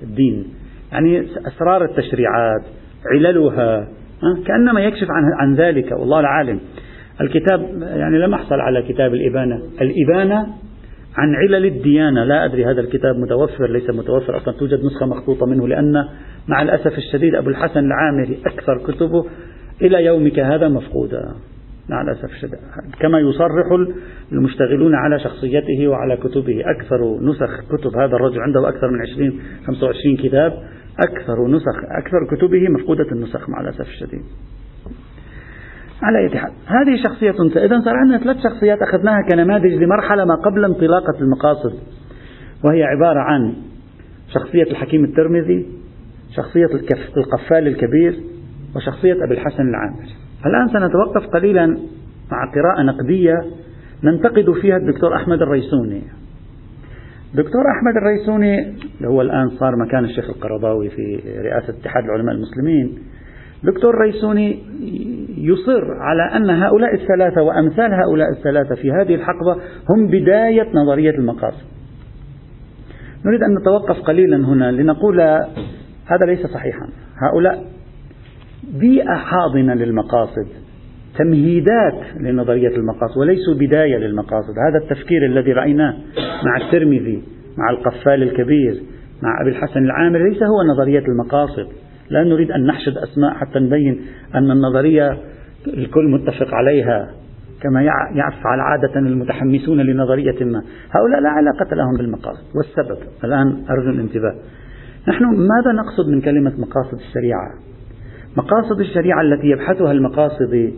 الدين. 0.04 0.48
يعني 0.92 1.25
أسرار 1.48 1.86
التشريعات 1.86 2.62
عللها 3.13 3.88
كأنما 4.48 4.82
يكشف 4.82 5.08
عن, 5.10 5.24
عن 5.39 5.56
ذلك 5.56 5.92
والله 5.92 6.20
العالم. 6.20 6.60
الكتاب 7.22 7.62
يعني 7.81 8.17
لم 8.17 8.34
أحصل 8.34 8.55
على 8.60 8.81
كتاب 8.81 9.13
الإبانة. 9.13 9.62
الإبانة 9.81 10.48
عن 11.17 11.36
علل 11.36 11.65
الديانة. 11.65 12.24
لا 12.24 12.45
أدري 12.45 12.65
هذا 12.65 12.81
الكتاب 12.81 13.15
متوفر 13.15 13.69
ليس 13.69 13.89
متوفر 13.89 14.38
أصلا. 14.38 14.53
توجد 14.53 14.86
نسخة 14.86 15.05
مخطوطة 15.05 15.45
منه 15.45 15.67
لأن 15.67 15.93
مع 16.48 16.62
الأسف 16.62 16.98
الشديد 16.98 17.36
أبو 17.36 17.50
الحسن 17.50 17.79
العامري 17.79 18.38
أكثر 18.45 18.77
كتبه 18.88 19.25
إلى 19.81 20.05
يومك 20.05 20.39
هذا 20.39 20.67
مفقودة 20.67 21.22
مع 21.89 22.01
الأسف 22.01 22.25
الشديد. 22.25 22.60
كما 23.00 23.19
يصرح 23.19 23.88
المشتغلون 24.31 24.95
على 24.95 25.19
شخصيته 25.19 25.88
وعلى 25.88 26.17
كتبه. 26.17 26.62
أكثر 26.65 27.19
نسخ 27.22 27.62
كتب 27.72 27.98
هذا 27.98 28.15
الرجل 28.15 28.39
عنده 28.39 28.69
أكثر 28.69 28.91
من 28.91 29.01
20 29.01 29.39
25 29.67 30.17
كتاب. 30.17 30.53
أكثر 31.00 31.48
نسخ 31.48 31.75
أكثر 31.98 32.36
كتبه 32.36 32.69
مفقودة 32.69 33.12
النسخ 33.12 33.50
مع 33.50 33.62
الأسف 33.62 33.88
الشديد. 33.88 34.24
على 36.01 36.19
أي 36.19 36.39
حال. 36.39 36.51
هذه 36.65 37.03
شخصية 37.03 37.65
إذا 37.65 37.79
صار 37.79 37.95
عندنا 37.95 38.17
ثلاث 38.17 38.37
شخصيات 38.43 38.81
أخذناها 38.81 39.21
كنماذج 39.31 39.73
لمرحلة 39.73 40.25
ما 40.25 40.35
قبل 40.35 40.65
انطلاقة 40.65 41.19
المقاصد 41.21 41.73
وهي 42.63 42.83
عبارة 42.83 43.19
عن 43.19 43.53
شخصية 44.33 44.63
الحكيم 44.63 45.03
الترمذي 45.03 45.65
شخصية 46.35 46.65
القفال 47.17 47.67
الكبير 47.67 48.19
وشخصية 48.75 49.13
أبي 49.13 49.33
الحسن 49.33 49.69
العامري. 49.69 50.07
الآن 50.45 50.67
سنتوقف 50.67 51.27
قليلا 51.33 51.67
مع 52.31 52.51
قراءة 52.55 52.83
نقدية 52.83 53.45
ننتقد 54.03 54.51
فيها 54.61 54.77
الدكتور 54.77 55.15
أحمد 55.15 55.41
الريسوني. 55.41 56.01
دكتور 57.33 57.61
أحمد 57.77 57.97
الريسوني 57.97 58.77
هو 59.05 59.21
الآن 59.21 59.49
صار 59.49 59.75
مكان 59.75 60.05
الشيخ 60.05 60.29
القرضاوي 60.29 60.89
في 60.89 61.21
رئاسة 61.41 61.73
اتحاد 61.79 62.03
العلماء 62.03 62.35
المسلمين 62.35 62.97
دكتور 63.63 63.95
ريسوني 64.01 64.59
يصر 65.38 65.93
على 66.00 66.24
أن 66.35 66.50
هؤلاء 66.50 66.93
الثلاثة 66.93 67.41
وأمثال 67.41 67.93
هؤلاء 67.93 68.29
الثلاثة 68.38 68.75
في 68.75 68.91
هذه 68.91 69.15
الحقبة 69.15 69.55
هم 69.89 70.07
بداية 70.07 70.67
نظرية 70.74 71.12
المقاصد. 71.12 71.65
نريد 73.25 73.43
أن 73.43 73.55
نتوقف 73.62 74.01
قليلا 74.01 74.38
هنا 74.38 74.71
لنقول 74.71 75.21
هذا 76.05 76.25
ليس 76.25 76.45
صحيحا. 76.45 76.88
هؤلاء 77.17 77.65
بيئة 78.79 79.15
حاضنة 79.15 79.74
للمقاصد 79.74 80.47
تمهيدات 81.17 82.17
لنظرية 82.19 82.75
المقاصد 82.77 83.17
وليسوا 83.17 83.53
بداية 83.53 83.97
للمقاصد. 83.97 84.53
هذا 84.69 84.83
التفكير 84.83 85.25
الذي 85.25 85.51
رأيناه 85.53 85.93
مع 86.45 86.57
الترمذي 86.65 87.24
مع 87.57 87.69
القفال 87.69 88.24
الكبير 88.24 88.81
مع 89.24 89.41
أبي 89.41 89.50
الحسن 89.50 89.79
العامري 89.79 90.29
ليس 90.29 90.43
هو 90.43 90.74
نظرية 90.74 91.03
المقاصد. 91.07 91.67
لا 92.09 92.24
نريد 92.24 92.51
أن 92.51 92.65
نحشد 92.65 92.97
أسماء 92.97 93.33
حتى 93.33 93.59
نبين 93.59 94.01
أن 94.35 94.51
النظرية 94.51 95.17
الكل 95.67 96.07
متفق 96.07 96.53
عليها 96.53 97.12
كما 97.62 97.81
يفعل 98.12 98.59
عادة 98.59 99.00
المتحمسون 99.00 99.81
لنظرية 99.81 100.45
ما. 100.45 100.63
هؤلاء 100.91 101.21
لا 101.21 101.29
علاقة 101.29 101.75
لهم 101.75 101.97
بالمقاصد. 101.97 102.43
والسبب؟ 102.55 102.97
الآن 103.24 103.63
أرجو 103.69 103.89
الانتباه. 103.89 104.35
نحن 105.07 105.24
ماذا 105.25 105.71
نقصد 105.71 106.09
من 106.09 106.21
كلمة 106.21 106.53
مقاصد 106.57 106.97
الشريعة؟ 107.07 107.53
مقاصد 108.38 108.79
الشريعة 108.79 109.21
التي 109.21 109.47
يبحثها 109.47 109.91
المقاصدي 109.91 110.74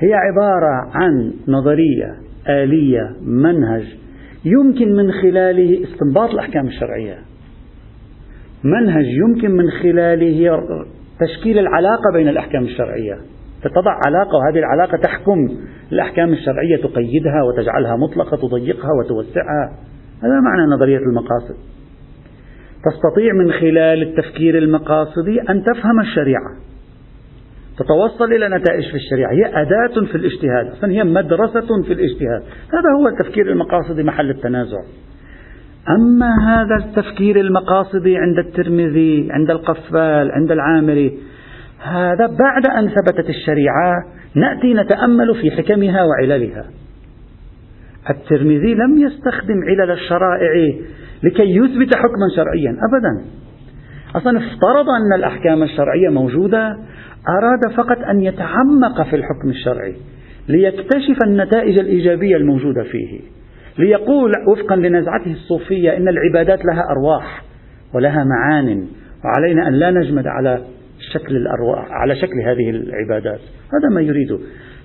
هي 0.00 0.14
عبارة 0.14 0.90
عن 0.94 1.32
نظرية 1.48 2.16
آلية 2.48 3.12
منهج 3.26 3.84
يمكن 4.44 4.92
من 4.92 5.12
خلاله 5.12 5.84
استنباط 5.84 6.30
الأحكام 6.30 6.66
الشرعية. 6.66 7.18
منهج 8.64 9.04
يمكن 9.06 9.50
من 9.50 9.70
خلاله 9.70 10.62
تشكيل 11.20 11.58
العلاقة 11.58 12.12
بين 12.12 12.28
الأحكام 12.28 12.64
الشرعية. 12.64 13.18
تضع 13.62 13.98
علاقة 14.06 14.36
وهذه 14.38 14.58
العلاقة 14.58 14.98
تحكم 14.98 15.48
الأحكام 15.92 16.32
الشرعية 16.32 16.76
تقيدها 16.76 17.42
وتجعلها 17.42 17.96
مطلقة 17.96 18.36
تضيقها 18.36 18.90
وتوسعها. 19.00 19.72
هذا 20.22 20.40
معنى 20.40 20.74
نظرية 20.74 20.98
المقاصد. 20.98 21.56
تستطيع 22.84 23.32
من 23.32 23.52
خلال 23.52 24.02
التفكير 24.02 24.58
المقاصدي 24.58 25.40
أن 25.40 25.64
تفهم 25.64 26.00
الشريعة. 26.00 26.56
تتوصل 27.78 28.32
إلى 28.32 28.48
نتائج 28.48 28.90
في 28.90 28.96
الشريعة. 28.96 29.30
هي 29.32 29.62
أداة 29.62 30.06
في 30.06 30.14
الاجتهاد. 30.14 30.66
أصلا 30.66 30.90
هي 30.90 31.04
مدرسة 31.04 31.82
في 31.86 31.92
الاجتهاد. 31.92 32.42
هذا 32.72 32.90
هو 33.00 33.08
التفكير 33.08 33.52
المقاصدي 33.52 34.02
محل 34.02 34.30
التنازع. 34.30 34.80
أما 35.96 36.34
هذا 36.46 36.76
التفكير 36.84 37.40
المقاصدي 37.40 38.16
عند 38.16 38.38
الترمذي 38.38 39.28
عند 39.30 39.50
القفال 39.50 40.32
عند 40.32 40.52
العامري 40.52 41.18
هذا 41.82 42.26
بعد 42.26 42.66
أن 42.78 42.88
ثبتت 42.88 43.28
الشريعة 43.28 44.04
نأتي 44.34 44.74
نتأمل 44.74 45.34
في 45.34 45.50
حكمها 45.50 46.02
وعللها. 46.04 46.64
الترمذي 48.10 48.74
لم 48.74 48.98
يستخدم 48.98 49.62
علل 49.68 49.90
الشرائع 49.90 50.74
لكي 51.22 51.56
يثبت 51.56 51.96
حكما 51.96 52.28
شرعيا 52.36 52.76
أبدا. 52.88 53.24
أصلا 54.16 54.38
افترض 54.38 54.88
أن 54.88 55.12
الأحكام 55.18 55.62
الشرعية 55.62 56.08
موجودة 56.08 56.76
أراد 57.28 57.74
فقط 57.76 57.98
أن 58.10 58.20
يتعمق 58.22 59.02
في 59.02 59.16
الحكم 59.16 59.48
الشرعي 59.48 59.94
ليكتشف 60.48 61.18
النتائج 61.26 61.78
الإيجابية 61.78 62.36
الموجودة 62.36 62.82
فيه. 62.82 63.20
ليقول 63.78 64.32
وفقا 64.48 64.76
لنزعته 64.76 65.32
الصوفية 65.32 65.96
إن 65.96 66.08
العبادات 66.08 66.64
لها 66.64 66.82
أرواح 66.90 67.42
ولها 67.94 68.24
معان 68.24 68.86
وعلينا 69.24 69.68
أن 69.68 69.72
لا 69.72 69.90
نجمد 69.90 70.26
على 70.26 70.64
شكل 71.12 71.36
الأرواح 71.36 71.88
على 71.90 72.16
شكل 72.16 72.40
هذه 72.46 72.70
العبادات. 72.70 73.40
هذا 73.74 73.94
ما 73.94 74.00
يريده. 74.00 74.38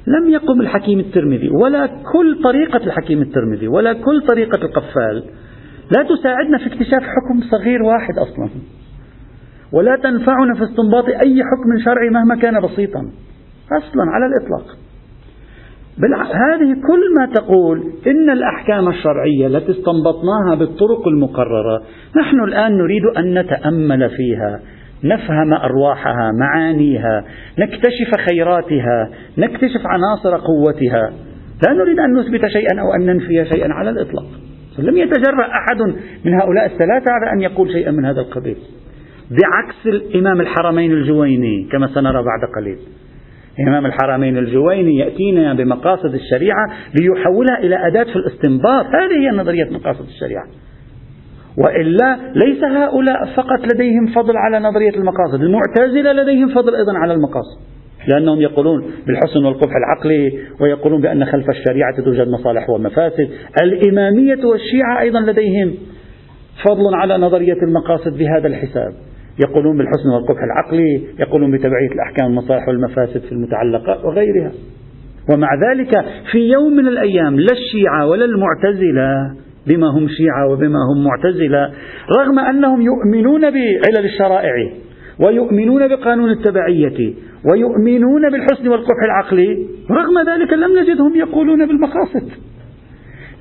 لم 0.07 0.29
يقم 0.29 0.61
الحكيم 0.61 0.99
الترمذي 0.99 1.49
ولا 1.49 1.85
كل 1.85 2.43
طريقة 2.43 2.85
الحكيم 2.85 3.21
الترمذي 3.21 3.67
ولا 3.67 3.93
كل 3.93 4.21
طريقة 4.27 4.65
القفال. 4.65 5.23
لا 5.97 6.03
تساعدنا 6.03 6.57
في 6.57 6.67
اكتشاف 6.67 7.03
حكم 7.03 7.41
صغير 7.51 7.83
واحد 7.83 8.17
أصلا. 8.17 8.49
ولا 9.71 9.95
تنفعنا 9.95 10.53
في 10.55 10.63
استنباط 10.63 11.05
أي 11.05 11.43
حكم 11.43 11.85
شرعي 11.85 12.09
مهما 12.09 12.35
كان 12.35 12.61
بسيطا. 12.61 12.99
أصلا 13.71 14.03
على 14.11 14.25
الإطلاق. 14.25 14.77
هذه 15.99 16.73
كل 16.73 17.13
ما 17.15 17.25
تقول 17.35 17.83
إن 18.07 18.29
الأحكام 18.29 18.89
الشرعية 18.89 19.47
التي 19.47 19.71
استنبطناها 19.71 20.55
بالطرق 20.59 21.07
المقررة 21.07 21.83
نحن 22.17 22.43
الآن 22.43 22.77
نريد 22.77 23.05
أن 23.17 23.39
نتأمل 23.39 24.09
فيها 24.09 24.59
نفهم 25.03 25.53
أرواحها 25.53 26.31
معانيها 26.39 27.25
نكتشف 27.59 28.15
خيراتها 28.29 29.09
نكتشف 29.37 29.81
عناصر 29.85 30.37
قوتها. 30.37 31.13
لا 31.67 31.73
نريد 31.73 31.99
أن 31.99 32.13
نثبت 32.13 32.47
شيئا 32.47 32.81
أو 32.81 32.93
أن 32.93 33.05
ننفي 33.05 33.45
شيئا 33.53 33.73
على 33.73 33.89
الإطلاق. 33.89 34.25
لم 34.79 34.97
يتجرأ 34.97 35.45
أحد 35.45 35.81
من 36.25 36.33
هؤلاء 36.33 36.65
الثلاثة 36.65 37.11
على 37.11 37.31
أن 37.33 37.41
يقول 37.41 37.71
شيئا 37.71 37.91
من 37.91 38.05
هذا 38.05 38.21
القبيل. 38.21 38.57
بعكس 39.31 39.87
الإمام 39.87 40.41
الحرمين 40.41 40.91
الجويني 40.91 41.67
كما 41.71 41.87
سنرى 41.87 42.23
بعد 42.23 42.49
قليل. 42.57 42.77
إمام 43.59 43.85
الحرمين 43.85 44.37
الجويني 44.37 44.97
يأتينا 44.97 45.53
بمقاصد 45.53 46.13
الشريعة 46.13 46.67
ليحولها 46.99 47.59
إلى 47.59 47.87
أداة 47.87 48.03
في 48.03 48.15
الاستنباط. 48.15 48.85
هذه 48.85 49.19
هي 49.19 49.37
نظرية 49.37 49.69
مقاصد 49.71 50.05
الشريعة. 50.05 50.45
وإلا 51.57 52.19
ليس 52.35 52.63
هؤلاء 52.63 53.25
فقط 53.35 53.73
لديهم 53.73 54.07
فضل 54.15 54.37
على 54.37 54.59
نظرية 54.59 54.95
المقاصد 54.95 55.41
المعتزلة 55.41 56.11
لديهم 56.13 56.47
فضل 56.55 56.75
أيضا 56.75 56.93
على 56.97 57.13
المقاصد. 57.13 57.59
لأنهم 58.07 58.41
يقولون 58.41 58.81
بالحسن 59.07 59.45
والقبح 59.45 59.71
العقلي 59.75 60.39
ويقولون 60.61 61.01
بأن 61.01 61.25
خلف 61.25 61.49
الشريعة 61.49 61.95
توجد 62.05 62.27
مصالح 62.27 62.69
ومفاسد. 62.69 63.29
الإمامية 63.63 64.45
والشيعة 64.45 65.01
أيضا 65.01 65.19
لديهم 65.19 65.73
فضل 66.65 66.95
على 66.95 67.17
نظرية 67.17 67.57
المقاصد 67.67 68.17
بهذا 68.17 68.47
الحساب. 68.47 68.93
يقولون 69.39 69.77
بالحسن 69.77 70.09
والقبح 70.09 70.43
العقلي 70.43 71.01
يقولون 71.19 71.51
بتبعية 71.51 71.91
الأحكام 71.91 72.27
المصالح 72.27 72.67
والمفاسد 72.67 73.21
في 73.21 73.31
المتعلقات 73.31 74.05
وغيرها. 74.05 74.51
ومع 75.33 75.47
ذلك 75.55 76.05
في 76.31 76.37
يوم 76.37 76.75
من 76.75 76.87
الأيام 76.87 77.39
لا 77.39 77.51
الشيعة 77.51 78.07
ولا 78.07 78.25
المعتزلة 78.25 79.33
بما 79.67 79.87
هم 79.87 80.07
شيعة 80.07 80.51
وبما 80.51 80.79
هم 80.93 81.03
معتزلة 81.03 81.71
رغم 82.19 82.39
أنهم 82.39 82.81
يؤمنون 82.81 83.41
بعلل 83.41 84.05
الشرائع 84.05 84.51
ويؤمنون 85.19 85.87
بقانون 85.87 86.29
التبعية 86.29 87.13
ويؤمنون 87.51 88.29
بالحسن 88.31 88.67
والقبح 88.67 89.03
العقلي 89.03 89.65
رغم 89.91 90.19
ذلك 90.29 90.53
لم 90.53 90.79
نجدهم 90.79 91.15
يقولون 91.15 91.67
بالمقاصد. 91.67 92.29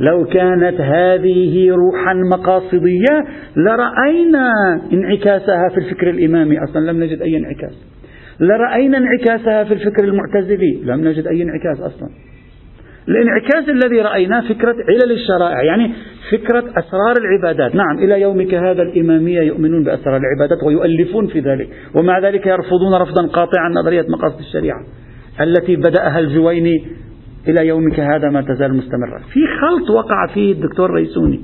لو 0.00 0.24
كانت 0.24 0.80
هذه 0.80 1.70
روحا 1.70 2.14
مقاصدية 2.14 3.24
لرأينا 3.56 4.50
انعكاسها 4.92 5.68
في 5.68 5.78
الفكر 5.78 6.10
الإمامي. 6.10 6.64
أصلا 6.64 6.90
لم 6.90 7.02
نجد 7.02 7.22
أي 7.22 7.36
انعكاس. 7.36 7.72
لرأينا 8.40 8.98
انعكاسها 8.98 9.64
في 9.64 9.74
الفكر 9.74 10.04
المعتزلي. 10.04 10.80
لم 10.84 11.08
نجد 11.08 11.26
أي 11.26 11.42
انعكاس 11.42 11.80
أصلا. 11.80 12.08
الانعكاس 13.08 13.68
الذي 13.68 14.00
رأيناه 14.00 14.40
فكرة 14.40 14.76
علل 14.88 15.12
الشرائع 15.12 15.62
يعني 15.62 15.92
فكرة 16.30 16.64
أسرار 16.78 17.14
العبادات. 17.18 17.74
نعم 17.74 17.98
إلى 17.98 18.20
يومك 18.20 18.54
هذا 18.54 18.82
الإمامية 18.82 19.40
يؤمنون 19.40 19.84
بأسرار 19.84 20.16
العبادات 20.16 20.58
ويؤلفون 20.66 21.26
في 21.26 21.40
ذلك. 21.40 21.68
ومع 21.94 22.18
ذلك 22.18 22.46
يرفضون 22.46 22.94
رفضا 22.94 23.26
قاطعا 23.26 23.68
نظرية 23.68 24.04
مقاصد 24.08 24.38
الشريعة 24.38 24.80
التي 25.40 25.76
بدأها 25.76 26.18
الجويني 26.18 26.84
إلى 27.48 27.66
يومك 27.66 28.00
هذا 28.00 28.30
ما 28.30 28.42
تزال 28.42 28.76
مستمرة. 28.76 29.18
في 29.18 29.40
خلط 29.60 29.90
وقع 29.90 30.26
فيه 30.34 30.52
الدكتور 30.52 30.90
ريسوني 30.90 31.40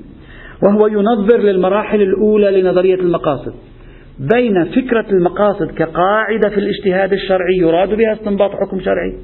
وهو 0.66 0.86
ينظر 0.86 1.38
للمراحل 1.38 2.02
الأولى 2.02 2.62
لنظرية 2.62 2.94
المقاصد. 2.94 3.54
بين 4.18 4.64
فكرة 4.64 5.06
المقاصد 5.12 5.70
كقاعدة 5.70 6.48
في 6.48 6.58
الاجتهاد 6.58 7.12
الشرعي 7.12 7.56
يراد 7.56 7.94
بها 7.94 8.12
استنباط 8.12 8.50
حكم 8.50 8.80
شرعي 8.80 9.14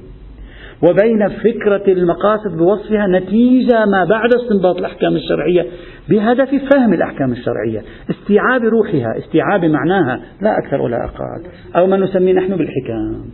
وبين 0.82 1.28
فكرة 1.28 1.92
المقاصد 1.92 2.56
بوصفها 2.56 3.06
نتيجة 3.06 3.86
ما 3.86 4.04
بعد 4.04 4.30
استنباط 4.34 4.76
الأحكام 4.76 5.16
الشرعية 5.16 5.66
بهدف 6.08 6.48
فهم 6.48 6.92
الأحكام 6.92 7.32
الشرعية 7.32 7.82
استيعاب 8.10 8.62
روحها 8.62 9.18
استيعاب 9.18 9.64
معناها 9.64 10.20
لا 10.42 10.58
أكثر 10.58 10.80
ولا 10.80 11.04
أقل. 11.04 11.48
أو 11.76 11.86
ما 11.86 11.96
نسميه 11.96 12.32
نحن 12.32 12.56
بالحكام. 12.56 13.24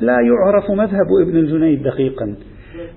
لا 0.00 0.20
يعرف 0.20 0.70
مذهب 0.70 1.06
ابن 1.22 1.36
الجنيد 1.36 1.82
دقيقا 1.82 2.36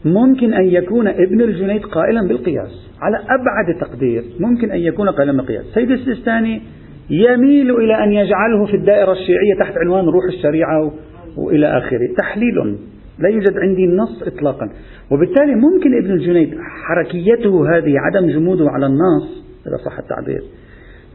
ممكن 0.05 0.53
أن 0.53 0.65
يكون 0.65 1.07
ابن 1.07 1.41
الجنيد 1.41 1.81
قائلا 1.85 2.27
بالقياس 2.27 2.91
على 3.01 3.17
أبعد 3.17 3.79
تقدير 3.81 4.23
ممكن 4.39 4.71
أن 4.71 4.79
يكون 4.79 5.09
قائلا 5.09 5.37
بالقياس 5.37 5.65
سيد 5.73 5.91
السيستاني 5.91 6.61
يميل 7.09 7.71
إلى 7.75 8.03
أن 8.03 8.13
يجعله 8.13 8.65
في 8.65 8.75
الدائرة 8.75 9.11
الشيعية 9.11 9.59
تحت 9.59 9.73
عنوان 9.77 10.05
روح 10.05 10.23
الشريعة 10.33 10.93
وإلى 11.37 11.77
آخره. 11.77 12.15
تحليل 12.17 12.77
لا 13.19 13.29
يوجد 13.29 13.57
عندي 13.57 13.87
نص 13.87 14.23
إطلاقا. 14.23 14.69
وبالتالي 15.11 15.55
ممكن 15.55 15.97
ابن 15.97 16.11
الجنيد 16.11 16.57
حركيته 16.59 17.77
هذه 17.77 17.93
عدم 17.99 18.27
جموده 18.27 18.69
على 18.69 18.85
النص 18.85 19.44
إذا 19.67 19.77
صح 19.85 19.99
التعبير. 19.99 20.41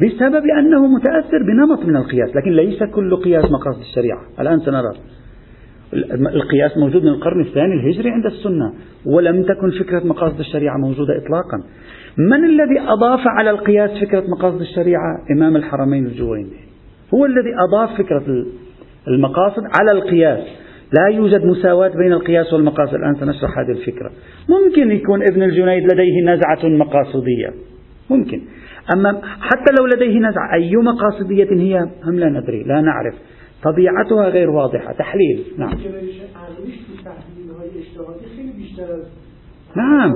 بسبب 0.02 0.44
أنه 0.58 0.86
متأثر 0.86 1.42
بنمط 1.42 1.84
من 1.84 1.96
القياس 1.96 2.36
لكن 2.36 2.50
ليس 2.50 2.82
كل 2.82 3.16
قياس 3.16 3.44
مقاصد 3.44 3.80
الشريعة. 3.80 4.20
الآن 4.40 4.60
سنرى. 4.60 4.92
القياس 6.34 6.78
موجود 6.78 7.02
من 7.02 7.08
القرن 7.08 7.40
الثاني 7.40 7.74
الهجري 7.74 8.10
عند 8.10 8.26
السنة 8.26 8.72
ولم 9.06 9.42
تكن 9.42 9.70
فكرة 9.70 10.06
مقاصد 10.06 10.38
الشريعة 10.38 10.76
موجودة 10.76 11.16
إطلاقا. 11.16 11.62
من 12.18 12.44
الذي 12.44 12.80
أضاف 12.80 13.20
على 13.26 13.50
القياس 13.50 13.90
فكرة 13.90 14.24
مقاصد 14.28 14.60
الشريعة؟ 14.60 15.18
إمام 15.36 15.56
الحرمين 15.56 16.06
الجويني. 16.06 16.56
هو 17.14 17.26
الذي 17.26 17.50
أضاف 17.68 17.98
فكرة 17.98 18.46
المقاصد 19.08 19.62
على 19.62 20.00
القياس. 20.00 20.40
لا 20.98 21.16
يوجد 21.16 21.44
مساواة 21.44 21.88
بين 21.88 22.12
القياس 22.12 22.52
والمقاصد. 22.52 22.94
الآن 22.94 23.14
سنشرح 23.14 23.58
هذه 23.58 23.70
الفكرة. 23.70 24.10
ممكن 24.48 24.92
يكون 24.92 25.22
ابن 25.22 25.42
الجنيد 25.42 25.82
لديه 25.92 26.24
نزعة 26.24 26.68
مقاصدية. 26.68 27.69
ممكن. 28.10 28.42
أما 28.94 29.20
حتى 29.24 29.72
لو 29.78 29.86
لديه 29.86 30.18
نزعة 30.18 30.54
أي 30.54 30.76
مقاصدية 30.76 31.48
هي؟ 31.50 31.88
هم 32.04 32.18
لا 32.18 32.28
ندري 32.28 32.62
لا 32.62 32.80
نعرف. 32.80 33.14
طبيعتها 33.62 34.28
غير 34.28 34.50
واضحة. 34.50 34.92
تحليل. 34.92 35.44
نعم. 35.58 35.78
نعم. 39.76 40.12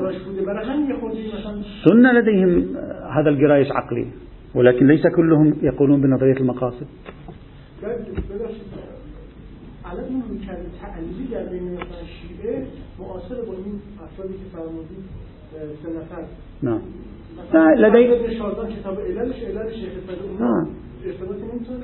سنة 1.85 2.13
لديهم 2.13 2.77
هذا 3.17 3.31
القرايش 3.31 3.69
عقلي 3.73 4.07
ولكن 4.55 4.87
ليس 4.87 5.07
كلهم 5.07 5.57
يقولون 5.63 6.01
بنظرية 6.01 6.37
المقاصد. 6.37 6.87
نعم. 16.63 16.81
لدي 17.79 18.09
نعم 20.41 20.67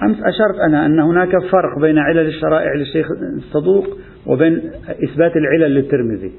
أمس 0.02 0.16
أشرت 0.16 0.58
أنا 0.66 0.86
أن 0.86 1.00
هناك 1.00 1.38
فرق 1.52 1.78
بين 1.80 1.98
علل 1.98 2.26
الشرائع 2.26 2.74
للشيخ 2.74 3.06
الصدوق 3.36 3.86
وبين 4.26 4.70
إثبات 5.04 5.32
العلل 5.36 5.74
للترمذي. 5.74 6.32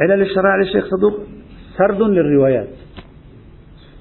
علل 0.00 0.22
الشرائع 0.22 0.56
للشيخ 0.56 0.84
صدوق 0.86 1.20
سرد 1.78 2.02
للروايات. 2.02 2.68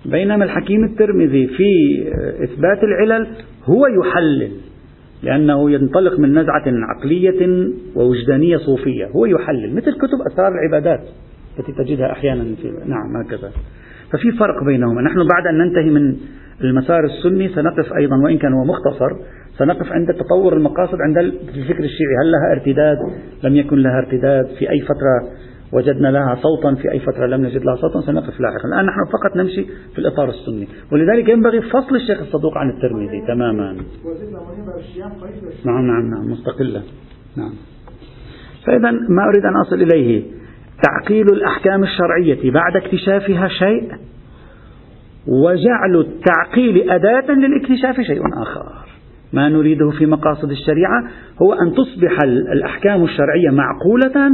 بينما 0.05 0.45
الحكيم 0.45 0.83
الترمذي 0.83 1.47
في 1.47 2.03
إثبات 2.43 2.83
العلل 2.83 3.27
هو 3.65 3.87
يحلل 3.87 4.51
لأنه 5.23 5.71
ينطلق 5.71 6.19
من 6.19 6.39
نزعة 6.39 6.63
عقلية 6.67 7.69
ووجدانية 7.95 8.57
صوفية. 8.57 9.05
هو 9.05 9.25
يحلل 9.25 9.75
مثل 9.75 9.93
كتب 9.93 10.17
أسرار 10.31 10.51
العبادات 10.51 11.07
التي 11.59 11.71
تجدها 11.71 12.11
أحيانا 12.11 12.43
في 12.43 12.73
نعم 12.85 13.17
هكذا. 13.25 13.51
ففي 14.11 14.31
فرق 14.31 14.63
بينهما. 14.63 15.01
نحن 15.01 15.27
بعد 15.27 15.47
أن 15.47 15.57
ننتهي 15.57 15.89
من 15.89 16.15
المسار 16.61 17.05
السني 17.05 17.49
سنقف 17.49 17.93
أيضا 17.93 18.15
وإن 18.23 18.37
كان 18.37 18.53
هو 18.53 18.63
مختصر 18.63 19.15
سنقف 19.57 19.91
عند 19.91 20.13
تطور 20.13 20.57
المقاصد 20.57 20.97
عند 21.01 21.17
الفكر 21.17 21.83
الشيعي. 21.83 22.15
هل 22.23 22.31
لها 22.31 22.51
ارتداد؟ 22.51 22.97
لم 23.43 23.55
يكن 23.55 23.77
لها 23.77 23.97
ارتداد. 23.97 24.45
في 24.59 24.69
أي 24.69 24.81
فترة 24.81 25.15
وجدنا 25.73 26.07
لها 26.07 26.35
صوتا؟ 26.35 26.75
في 26.81 26.91
أي 26.91 26.99
فترة 26.99 27.25
لم 27.25 27.45
نجد 27.45 27.63
لها 27.65 27.75
صوتا؟ 27.75 28.01
سنقف 28.01 28.39
لاحقا. 28.39 28.67
الآن 28.67 28.85
نحن 28.85 29.05
فقط 29.05 29.35
نمشي 29.35 29.63
في 29.93 29.99
الإطار 29.99 30.29
السني. 30.29 30.67
ولذلك 30.91 31.29
ينبغي 31.29 31.61
فصل 31.61 31.95
الشيخ 31.95 32.19
الصدوق 32.19 32.57
عن 32.57 32.69
الترمذي 32.69 33.21
تماما. 33.27 33.77
نعم 35.65 35.87
نعم 35.87 36.09
نعم 36.09 36.31
مستقلة 36.31 36.81
نعم. 37.37 37.53
فإذا 38.65 38.91
ما 38.91 39.23
أريد 39.29 39.45
أن 39.45 39.55
أصل 39.55 39.75
إليه. 39.75 40.23
تعقيل 40.83 41.25
الأحكام 41.25 41.83
الشرعية 41.83 42.51
بعد 42.51 42.75
اكتشافها 42.75 43.47
شيء؟ 43.47 43.91
وجعل 45.27 45.95
التعقيل 45.99 46.91
أداة 46.91 47.33
للاكتشاف 47.33 48.01
شيء 48.01 48.21
آخر. 48.41 48.87
ما 49.33 49.49
نريده 49.49 49.89
في 49.89 50.05
مقاصد 50.05 50.51
الشريعة 50.51 51.03
هو 51.41 51.53
أن 51.53 51.73
تصبح 51.73 52.19
الأحكام 52.53 53.03
الشرعية 53.03 53.49
معقولة 53.49 54.31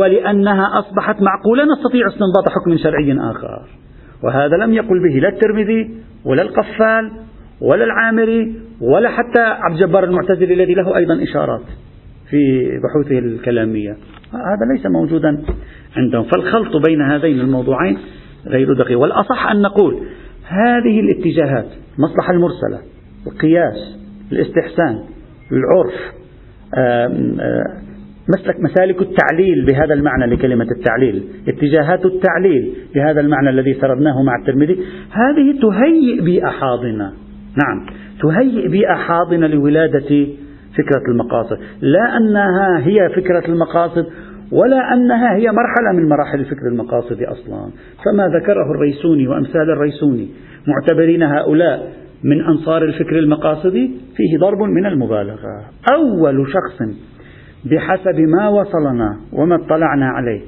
ولأنها 0.00 0.78
أصبحت 0.78 1.16
معقولة 1.22 1.64
نستطيع 1.64 2.06
استنباط 2.06 2.48
حكم 2.48 2.76
شرعي 2.76 3.18
آخر. 3.30 3.62
وهذا 4.24 4.56
لم 4.56 4.72
يقل 4.72 5.02
به 5.08 5.20
لا 5.20 5.28
الترمذي 5.28 5.90
ولا 6.24 6.42
القفال 6.42 7.10
ولا 7.60 7.84
العامري 7.84 8.54
ولا 8.80 9.08
حتى 9.08 9.40
عبد 9.40 9.74
الجبار 9.74 10.04
المعتزلي 10.04 10.54
الذي 10.54 10.74
له 10.74 10.96
أيضا 10.96 11.22
إشارات. 11.22 11.62
في 12.30 12.70
بحوثه 12.78 13.18
الكلامية. 13.18 13.96
هذا 14.32 14.72
ليس 14.76 14.86
موجودا 14.86 15.42
عندهم. 15.96 16.24
فالخلط 16.24 16.86
بين 16.86 17.02
هذين 17.02 17.40
الموضوعين 17.40 17.98
غير 18.46 18.74
دقيق. 18.74 18.98
والأصح 18.98 19.50
أن 19.50 19.62
نقول 19.62 20.00
هذه 20.48 21.00
الاتجاهات 21.00 21.66
المصلحة 21.98 22.32
المرسلة 22.32 22.80
القياس 23.26 23.98
الاستحسان 24.32 24.98
العرف 25.52 25.94
مسلك 28.28 28.60
مسالك 28.60 29.02
التعليل 29.02 29.66
بهذا 29.66 29.94
المعنى 29.94 30.26
لكلمة 30.26 30.66
التعليل 30.78 31.24
اتجاهات 31.48 32.04
التعليل 32.04 32.72
بهذا 32.94 33.20
المعنى 33.20 33.50
الذي 33.50 33.74
سردناه 33.74 34.22
مع 34.22 34.32
الترمذي. 34.40 34.78
هذه 35.10 35.60
تهيئ 35.62 36.20
بيئة 36.20 36.48
حاضنة 36.48 37.12
نعم 37.64 37.86
تهيئ 38.22 38.68
بيئة 38.68 38.94
حاضنة 38.94 39.46
لولادة 39.46 40.26
فكرة 40.78 41.10
المقاصد. 41.12 41.58
لا 41.80 42.16
أنها 42.16 42.78
هي 42.78 43.08
فكرة 43.16 43.46
المقاصد 43.48 44.06
ولا 44.52 44.94
أنها 44.94 45.34
هي 45.34 45.46
مرحلة 45.52 45.92
من 45.94 46.08
مراحل 46.08 46.40
الفكر 46.40 46.66
المقاصدي 46.66 47.26
أصلا. 47.26 47.70
فما 48.04 48.28
ذكره 48.38 48.70
الريسوني 48.74 49.28
وأمثال 49.28 49.70
الريسوني 49.70 50.28
معتبرين 50.66 51.22
هؤلاء 51.22 51.92
من 52.24 52.44
أنصار 52.44 52.84
الفكر 52.84 53.18
المقاصدي 53.18 53.90
فيه 54.16 54.38
ضرب 54.38 54.58
من 54.58 54.86
المبالغة. 54.86 55.64
أول 55.92 56.46
شخص 56.46 56.78
بحسب 57.64 58.20
ما 58.20 58.48
وصلنا 58.48 59.16
وما 59.32 59.54
اطلعنا 59.54 60.06
عليه 60.06 60.40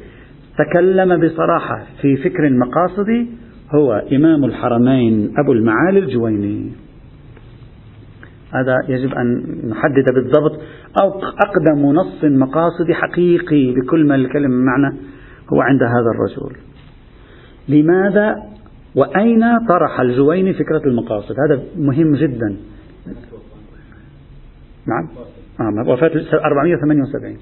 تكلم 0.58 1.20
بصراحة 1.26 1.82
في 2.00 2.16
فكر 2.16 2.46
المقاصد 2.46 3.26
هو 3.74 4.02
إمام 4.12 4.44
الحرمين 4.44 5.34
أبو 5.38 5.52
المعالي 5.52 5.98
الجويني. 5.98 6.72
هذا 8.52 8.76
يجب 8.88 9.14
أن 9.14 9.44
نحدد 9.68 10.04
بالضبط 10.14 10.60
أو 11.02 11.08
أقدم 11.22 11.86
نص 11.86 12.24
مقاصد 12.24 12.92
حقيقي 12.92 13.74
بكل 13.74 14.06
ما 14.06 14.14
الكلمة 14.14 14.56
معنى 14.56 14.96
هو 15.52 15.60
عند 15.60 15.82
هذا 15.82 16.10
الرجل. 16.14 16.56
لماذا 17.68 18.36
وأين 18.94 19.42
طرح 19.68 20.00
الجويني 20.00 20.52
فكرة 20.52 20.82
المقاصد؟ 20.86 21.34
هذا 21.48 21.62
مهم 21.76 22.14
جدا. 22.14 22.56
نعم. 24.86 25.08
آه 25.60 25.90
وفاة 25.90 26.10
478 26.44 27.36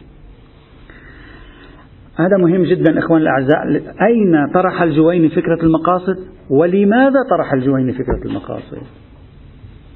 هذا 2.17 2.37
مهم 2.37 2.63
جدا 2.63 2.99
إخوان 2.99 3.23
الأعزاء. 3.23 3.65
أين 4.03 4.53
طرح 4.55 4.83
الجويني 4.83 5.29
فكرة 5.29 5.63
المقاصد؟ 5.63 6.17
ولماذا 6.51 7.23
طرح 7.31 7.53
الجويني 7.53 7.93
فكرة 7.93 8.25
المقاصد؟ 8.25 8.79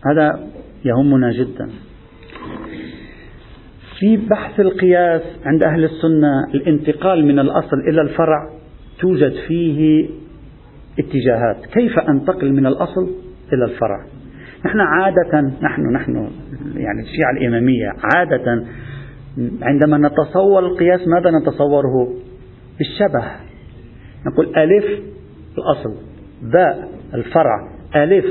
هذا 0.06 0.48
يهمنا 0.84 1.32
جدا. 1.32 1.70
في 3.98 4.16
بحث 4.16 4.60
القياس 4.60 5.22
عند 5.44 5.62
أهل 5.62 5.84
السنة 5.84 6.44
الانتقال 6.54 7.26
من 7.26 7.38
الأصل 7.38 7.76
إلى 7.88 8.00
الفرع 8.00 8.50
توجد 9.00 9.32
فيه 9.48 10.08
اتجاهات. 10.98 11.66
كيف 11.72 11.98
أنتقل 11.98 12.52
من 12.52 12.66
الأصل 12.66 13.10
إلى 13.52 13.64
الفرع؟ 13.64 14.06
نحن 14.66 14.80
عادة 14.80 15.40
نحن 15.62 15.92
نحن 15.92 16.30
يعني 16.76 17.02
الشيعة 17.02 17.30
الإمامية 17.38 17.86
عادة 18.14 18.64
عندما 19.62 19.98
نتصور 20.08 20.66
القياس 20.66 21.08
ماذا 21.08 21.30
نتصوره؟ 21.40 22.14
بالشبه 22.78 23.24
نقول 24.26 24.56
ألف 24.56 24.84
الأصل 25.58 25.94
باء 26.52 26.88
الفرع 27.14 27.68
ألف 27.96 28.24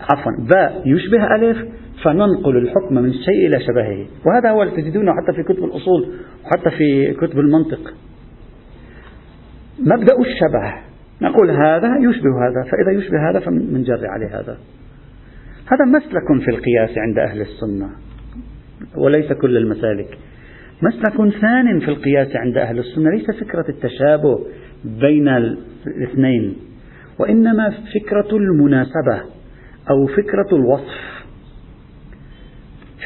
عفوا 0.00 0.32
باء 0.48 0.82
يشبه 0.86 1.34
ألف 1.34 1.68
فننقل 2.04 2.56
الحكم 2.56 2.94
من 2.94 3.08
الشيء 3.08 3.46
إلى 3.46 3.60
شبهه. 3.60 4.06
وهذا 4.26 4.50
هو 4.50 4.62
اللي 4.62 4.82
تجدونه 4.82 5.12
حتى 5.12 5.32
في 5.32 5.42
كتب 5.42 5.64
الأصول 5.64 6.08
وحتى 6.44 6.70
في 6.70 7.14
كتب 7.14 7.38
المنطق. 7.38 7.94
مبدأ 9.78 10.14
الشبه. 10.20 10.74
نقول 11.22 11.50
هذا 11.50 11.88
يشبه 12.00 12.48
هذا 12.48 12.70
فإذا 12.70 12.90
يشبه 12.98 13.30
هذا 13.30 13.40
فنجري 13.40 14.06
عليه 14.06 14.26
هذا. 14.26 14.58
هذا 15.66 15.84
مسلك 15.84 16.44
في 16.44 16.50
القياس 16.50 16.98
عند 16.98 17.18
أهل 17.18 17.40
السنة 17.40 17.90
وليس 18.96 19.32
كل 19.32 19.56
المسالك. 19.56 20.18
مسلك 20.82 21.34
ثان 21.40 21.80
في 21.80 21.88
القياس 21.88 22.36
عند 22.36 22.56
أهل 22.56 22.78
السنة 22.78 23.10
ليس 23.10 23.30
فكرة 23.30 23.64
التشابه 23.68 24.46
بين 24.84 25.28
الاثنين 25.86 26.56
وإنما 27.18 27.70
فكرة 27.70 28.36
المناسبة 28.36 29.22
أو 29.90 30.06
فكرة 30.06 30.56
الوصف. 30.56 31.13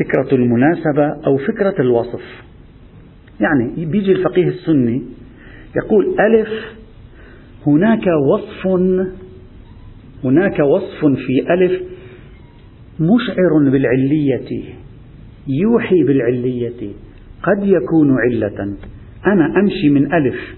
فكرة 0.01 0.35
المناسبة 0.35 1.27
أو 1.27 1.37
فكرة 1.37 1.75
الوصف. 1.81 2.23
يعني 3.41 3.85
بيجي 3.85 4.13
الفقيه 4.13 4.49
السني 4.49 5.03
يقول 5.77 6.17
ألف 6.21 6.49
هناك 7.67 8.07
وصف 8.33 8.67
هناك 10.25 10.59
وصف 10.59 11.01
في 11.01 11.53
ألف 11.55 11.83
مشعر 13.01 13.71
بالعلية 13.71 14.63
يوحي 15.49 16.05
بالعلية 16.05 16.91
قد 17.43 17.65
يكون 17.65 18.17
علة. 18.19 18.77
أنا 19.27 19.61
أمشي 19.61 19.89
من 19.89 20.15
ألف 20.15 20.57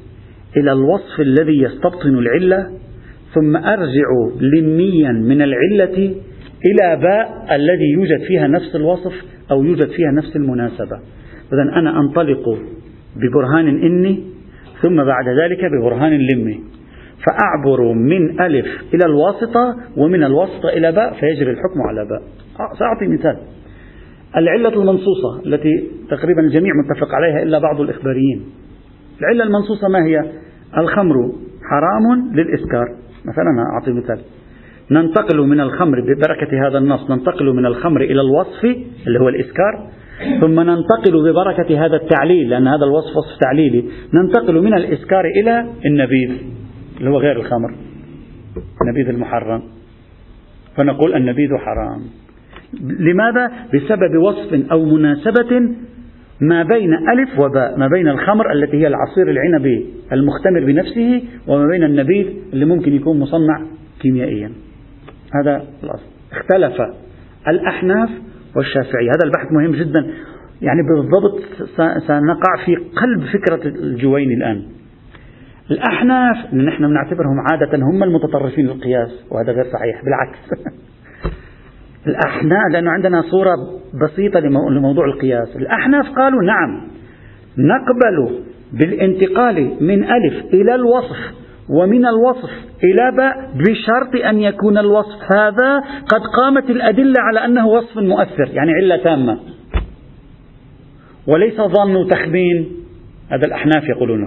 إلى 0.57 0.73
الوصف 0.73 1.21
الذي 1.21 1.63
يستبطن 1.63 2.19
العلة 2.19 2.71
ثم 3.35 3.57
أرجع 3.57 4.09
لميا 4.41 5.13
من 5.13 5.43
العلة 5.43 6.15
إلى 6.65 6.97
باء 7.03 7.47
الذي 7.57 7.91
يوجد 7.93 8.27
فيها 8.29 8.47
نفس 8.47 8.77
الوصف 8.77 9.13
أو 9.51 9.65
يوجد 9.65 9.89
فيها 9.89 10.11
نفس 10.13 10.37
المناسبة. 10.37 11.01
إذا 11.53 11.63
أنا 11.63 12.01
أنطلق 12.01 12.59
ببرهان 13.17 13.69
إني 13.69 14.23
ثم 14.83 14.97
بعد 14.97 15.29
ذلك 15.29 15.65
ببرهان 15.65 16.13
لمي. 16.13 16.61
فأعبر 17.27 17.93
من 17.93 18.41
ألف 18.41 18.67
إلى 18.95 19.05
الواسطة 19.07 19.77
ومن 19.97 20.25
الواسطة 20.25 20.69
إلى 20.69 20.93
باء 20.93 21.15
فيجري 21.15 21.51
الحكم 21.51 21.83
على 21.89 22.05
باء. 22.05 22.23
سأعطي 22.79 23.07
مثال. 23.07 23.37
العلة 24.37 24.69
المنصوصة 24.69 25.47
التي 25.47 25.89
تقريبا 26.11 26.41
الجميع 26.41 26.73
متفق 26.85 27.15
عليها 27.15 27.43
إلا 27.43 27.59
بعض 27.59 27.81
الإخباريين. 27.81 28.45
العلة 29.21 29.45
المنصوصة 29.45 29.89
ما 29.89 30.05
هي؟ 30.05 30.25
الخمر 30.79 31.15
حرام 31.71 32.35
للإسكار. 32.35 32.87
مثلا 33.25 33.65
أعطي 33.75 33.93
مثال. 33.93 34.21
ننتقل 34.91 35.41
من 35.41 35.61
الخمر 35.61 36.01
ببركة 36.01 36.69
هذا 36.69 36.79
النص 36.79 37.11
ننتقل 37.11 37.53
من 37.53 37.67
الخمر 37.67 38.01
إلى 38.01 38.21
الوصف 38.21 38.65
اللي 39.07 39.21
هو 39.21 39.29
الإسكار 39.29 39.87
ثم 40.41 40.61
ننتقل 40.61 41.31
ببركة 41.31 41.87
هذا 41.87 41.97
التعليل 41.97 42.51
لأن 42.51 42.69
هذا 42.69 42.85
الوصف 42.85 43.17
وصف 43.17 43.41
تعليلي 43.41 43.85
ننتقل 44.15 44.63
من 44.63 44.75
الإسكار 44.75 45.25
إلى 45.25 45.67
النبيذ 45.87 46.31
اللي 46.99 47.11
هو 47.11 47.19
غير 47.19 47.37
الخمر 47.37 47.75
النبيذ 48.83 49.09
المحرم. 49.09 49.63
فنقول 50.77 51.15
النبيذ 51.15 51.49
حرام. 51.57 52.01
لماذا؟ 52.83 53.51
بسبب 53.75 54.17
وصف 54.17 54.73
أو 54.73 54.85
مناسبة 54.85 55.61
ما 56.41 56.63
بين 56.63 56.95
ألف 56.95 57.39
وباء 57.39 57.79
ما 57.79 57.89
بين 57.89 58.09
الخمر 58.09 58.53
التي 58.53 58.77
هي 58.77 58.87
العصير 58.87 59.31
العنبي 59.31 59.87
المختمر 60.13 60.65
بنفسه 60.65 61.23
وما 61.47 61.67
بين 61.67 61.85
النبيذ 61.85 62.27
اللي 62.53 62.65
ممكن 62.65 62.93
يكون 62.93 63.21
مصنع 63.21 63.63
كيميائيا. 64.01 64.51
هذا 65.35 65.65
الأصل 65.83 66.07
اختلف 66.33 66.81
الأحناف 67.49 68.11
والشافعية. 68.57 69.09
هذا 69.09 69.25
البحث 69.25 69.53
مهم 69.53 69.73
جدا. 69.73 70.15
يعني 70.63 70.81
بالضبط 70.83 71.43
سنقع 72.07 72.65
في 72.65 72.75
قلب 72.77 73.25
فكرة 73.33 73.69
الجويني 73.69 74.35
الآن. 74.35 74.63
الأحناف 75.71 76.55
نحن 76.55 76.87
بنعتبرهم 76.87 77.41
عادة 77.51 77.79
هم 77.79 78.03
المتطرفين 78.03 78.67
للقياس 78.67 79.27
وهذا 79.31 79.53
غير 79.53 79.65
صحيح 79.65 80.03
بالعكس. 80.05 80.39
الأحناف 82.07 82.73
لأنه 82.73 82.91
عندنا 82.91 83.23
صورة 83.23 83.57
بسيطة 84.05 84.41
لموضوع 84.71 85.05
القياس. 85.05 85.57
الأحناف 85.57 86.07
قالوا 86.07 86.43
نعم 86.43 86.81
نقبل 87.59 88.45
بالانتقال 88.73 89.77
من 89.81 90.05
ألف 90.05 90.45
إلى 90.55 90.75
الوصف. 90.75 91.41
ومن 91.71 92.07
الوصف 92.07 92.51
إلى 92.85 93.17
باء 93.17 93.51
بشرط 93.55 94.25
أن 94.25 94.41
يكون 94.41 94.79
الوصف 94.79 95.33
هذا 95.37 95.81
قد 96.09 96.21
قامت 96.37 96.71
الأدلة 96.71 97.21
على 97.21 97.45
أنه 97.45 97.67
وصف 97.67 97.99
مؤثر 97.99 98.49
يعني 98.53 98.73
علة 98.73 98.97
تامة. 98.97 99.39
وليس 101.27 101.61
ظن 101.61 102.09
تخمين. 102.11 102.69
هذا 103.31 103.47
الأحناف 103.47 103.85
يقولونه 103.89 104.27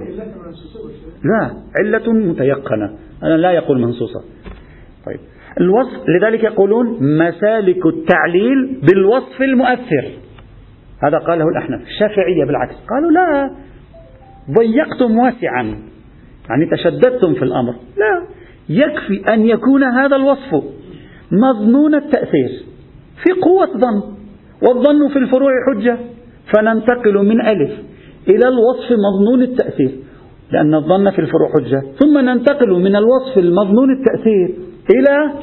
لا 1.23 1.51
علة 1.79 2.13
متيقنة. 2.13 2.93
أنا 3.23 3.37
لا 3.37 3.51
يقول 3.51 3.81
منصوصة. 3.81 4.19
طيب. 5.05 5.19
الوصف 5.61 6.09
لذلك 6.09 6.43
يقولون 6.43 7.17
مسالك 7.17 7.85
التعليل 7.85 8.79
بالوصف 8.83 9.41
المؤثر. 9.41 10.11
هذا 11.03 11.17
قاله 11.17 11.45
الأحناف. 11.49 11.81
الشافعية 11.81 12.45
بالعكس. 12.45 12.75
قالوا 12.89 13.11
لا 13.11 13.51
ضيقتم 14.51 15.17
واسعا. 15.17 15.92
يعني 16.49 16.65
تشددتم 16.65 17.33
في 17.33 17.43
الأمر. 17.43 17.73
لا. 17.97 18.23
يكفي 18.69 19.33
أن 19.33 19.45
يكون 19.45 19.83
هذا 19.83 20.15
الوصف 20.15 20.63
مظنون 21.31 21.95
التأثير 21.95 22.49
في 23.23 23.41
قوة 23.41 23.77
ظن 23.77 24.01
والظن 24.61 25.09
في 25.13 25.19
الفروع 25.19 25.51
حجة. 25.67 25.97
فننتقل 26.53 27.25
من 27.25 27.41
ألف 27.41 27.71
إلى 28.27 28.47
الوصف 28.47 28.91
مظنون 28.91 29.41
التأثير 29.41 29.91
لأن 30.51 30.75
الظن 30.75 31.11
في 31.11 31.19
الفروع 31.19 31.49
حجة. 31.53 31.81
ثم 31.99 32.17
ننتقل 32.17 32.69
من 32.69 32.95
الوصف 32.95 33.37
المظنون 33.37 33.89
التأثير 33.91 34.55
إلى 34.95 35.33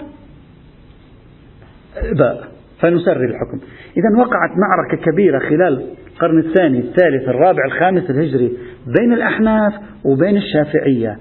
باء 2.18 2.48
فنسري 2.80 3.24
الحكم. 3.24 3.60
إذا 3.96 4.18
وقعت 4.18 4.50
معركة 4.56 5.10
كبيرة 5.10 5.38
خلال 5.38 5.86
القرن 6.20 6.38
الثاني 6.38 6.78
الثالث 6.78 7.28
الرابع 7.28 7.64
الخامس 7.66 8.10
الهجري 8.10 8.52
بين 8.98 9.12
الأحناف 9.12 9.72
وبين 10.04 10.36
الشافعية 10.36 11.18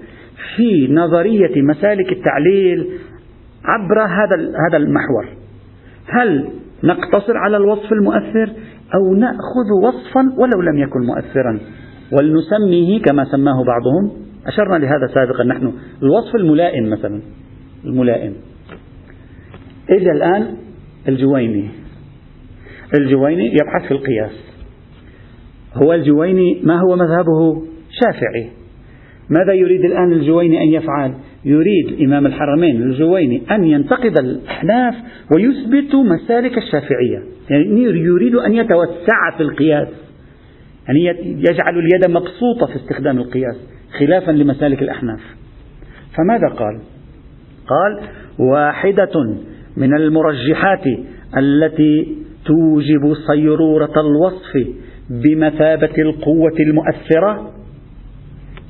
في 0.56 0.88
نظرية 0.92 1.62
مسالك 1.62 2.12
التعليل 2.12 2.86
عبر 3.64 4.00
هذا 4.02 4.52
هذا 4.68 4.76
المحور. 4.76 5.28
هل 6.06 6.48
نقتصر 6.84 7.36
على 7.36 7.56
الوصف 7.56 7.92
المؤثر 7.92 8.52
أو 8.94 9.14
نأخذ 9.14 9.70
وصفا 9.82 10.20
ولو 10.38 10.60
لم 10.72 10.78
يكن 10.78 11.00
مؤثرا؟ 11.00 11.60
ولنسميه 12.12 13.02
كما 13.02 13.24
سماه 13.24 13.64
بعضهم. 13.64 14.10
أشرنا 14.46 14.76
لهذا 14.76 15.06
سابقا 15.14 15.44
نحن. 15.44 15.72
الوصف 16.02 16.36
الملائم 16.36 16.90
مثلا. 16.90 17.20
الملائم. 17.84 18.34
إجا 19.90 20.12
الآن 20.12 20.56
الجويني. 21.08 21.68
الجويني 23.00 23.46
يبحث 23.46 23.88
في 23.88 23.94
القياس. 23.94 24.49
هو 25.74 25.92
الجويني 25.92 26.60
ما 26.62 26.80
هو 26.80 26.96
مذهبه؟ 26.96 27.62
شافعي. 27.90 28.48
ماذا 29.30 29.52
يريد 29.52 29.84
الآن 29.84 30.12
الجويني 30.12 30.62
أن 30.62 30.68
يفعل؟ 30.68 31.14
يريد 31.44 32.02
إمام 32.02 32.26
الحرمين 32.26 32.82
الجويني 32.82 33.42
أن 33.50 33.64
ينتقد 33.64 34.18
الأحناف 34.18 34.94
ويثبت 35.34 35.94
مسالك 35.94 36.58
الشافعية. 36.58 37.22
يعني 37.50 37.82
يريد 37.82 38.34
أن 38.34 38.54
يتوسع 38.54 39.36
في 39.36 39.42
القياس. 39.42 39.88
يعني 40.88 41.04
يجعل 41.50 41.78
اليد 41.78 42.10
مبسوطة 42.10 42.66
في 42.66 42.76
استخدام 42.76 43.18
القياس 43.18 43.56
خلافا 43.98 44.30
لمسالك 44.30 44.82
الأحناف. 44.82 45.20
فماذا 46.16 46.48
قال؟ 46.48 46.80
قال 47.66 48.08
واحدة 48.38 49.12
من 49.76 49.94
المرجحات 49.94 50.84
التي 51.36 52.16
توجب 52.44 53.14
صيرورة 53.26 53.92
الوصف 54.00 54.68
بمثابة 55.10 55.94
القوة 55.98 56.56
المؤثرة 56.60 57.50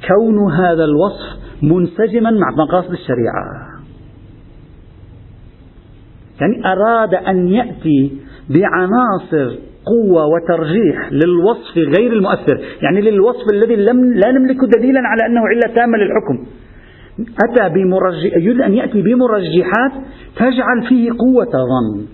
كون 0.09 0.53
هذا 0.53 0.85
الوصف 0.85 1.41
منسجما 1.63 2.31
مع 2.31 2.51
مقاصد 2.65 2.93
الشريعة. 2.93 3.71
يعني 6.41 6.73
أراد 6.73 7.15
أن 7.15 7.49
يأتي 7.49 8.13
بعناصر 8.49 9.59
قوة 9.87 10.27
وترجيح 10.27 11.13
للوصف 11.13 11.77
غير 11.99 12.13
المؤثر. 12.13 12.61
يعني 12.83 13.01
للوصف 13.01 13.53
الذي 13.53 13.77
لم 13.77 14.13
لا 14.13 14.33
نملك 14.33 14.57
دليلا 14.77 15.01
على 15.01 15.27
أنه 15.27 15.41
علة 15.41 15.75
تامة 15.75 15.99
للحكم. 15.99 16.47
أتى 17.21 17.75
بمرجح 17.75 18.37
يريد 18.37 18.61
أن 18.61 18.75
يأتي 18.75 19.03
بمرجحات 19.03 19.93
تجعل 20.37 20.89
فيه 20.89 21.11
قوة 21.11 21.53
ظن. 21.53 22.07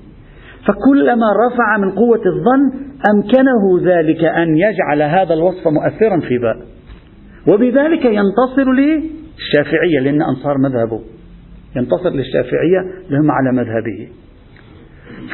فكلما 0.66 1.26
رفع 1.46 1.76
من 1.78 1.90
قوة 1.90 2.22
الظن 2.26 2.85
أمكنه 3.14 3.94
ذلك 3.94 4.24
أن 4.24 4.56
يجعل 4.56 5.02
هذا 5.02 5.34
الوصف 5.34 5.68
مؤثرا 5.68 6.20
في 6.20 6.38
باء 6.38 6.56
وبذلك 7.48 8.04
ينتصر 8.04 8.72
للشافعية 8.72 10.00
لأن 10.00 10.22
أنصار 10.22 10.58
مذهبه. 10.58 11.00
ينتصر 11.76 12.10
للشافعية 12.10 12.80
لهم 13.10 13.30
على 13.30 13.52
مذهبه. 13.52 14.08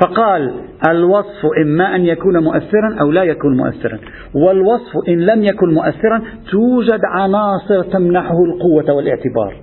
فقال 0.01 0.55
الوصف 0.91 1.47
إما 1.65 1.97
أن 1.97 2.05
يكون 2.05 2.45
مؤثرا 2.45 2.97
أو 3.01 3.11
لا 3.11 3.23
يكون 3.23 3.57
مؤثرا. 3.57 3.99
والوصف 4.35 5.09
إن 5.09 5.21
لم 5.27 5.43
يكن 5.43 5.75
مؤثرا 5.75 6.23
توجد 6.51 7.01
عناصر 7.05 7.83
تمنحه 7.83 8.45
القوة 8.45 8.95
والاعتبار. 8.95 9.57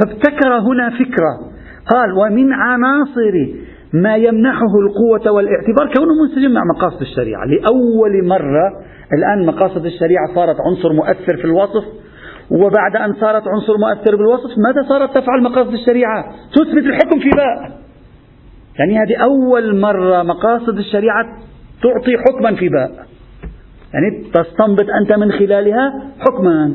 فابتكر 0.00 0.58
هنا 0.58 0.90
فكرة. 0.90 1.50
قال 1.86 2.12
ومن 2.12 2.52
عناصر 2.52 3.48
ما 3.92 4.16
يمنحه 4.16 4.78
القوة 4.86 5.32
والاعتبار 5.32 5.94
كونه 5.94 6.14
منسجم 6.22 6.50
مع 6.50 6.62
مقاصد 6.76 7.00
الشريعة. 7.00 7.44
لأول 7.44 8.26
مرة 8.26 8.72
الآن 9.12 9.46
مقاصد 9.46 9.86
الشريعة 9.86 10.34
صارت 10.34 10.56
عنصر 10.60 10.92
مؤثر 10.92 11.36
في 11.36 11.44
الوصف 11.44 11.84
وبعد 12.50 12.96
أن 12.96 13.14
صارت 13.20 13.42
عنصر 13.48 13.72
مؤثر 13.78 14.16
بالوصف 14.16 14.58
ماذا 14.58 14.88
صارت 14.88 15.10
تفعل 15.10 15.42
مقاصد 15.42 15.72
الشريعة؟ 15.72 16.24
تثبت 16.52 16.84
الحكم 16.86 17.20
في 17.20 17.30
باء. 17.36 17.80
يعني 18.78 18.98
هذه 18.98 19.16
أول 19.16 19.80
مرة 19.80 20.22
مقاصد 20.22 20.78
الشريعة 20.78 21.24
تعطي 21.82 22.16
حكما 22.16 22.54
في 22.54 22.68
باء. 22.68 23.06
يعني 23.94 24.24
تستنبط 24.34 24.86
أنت 25.00 25.18
من 25.18 25.32
خلالها 25.32 26.02
حكما. 26.20 26.74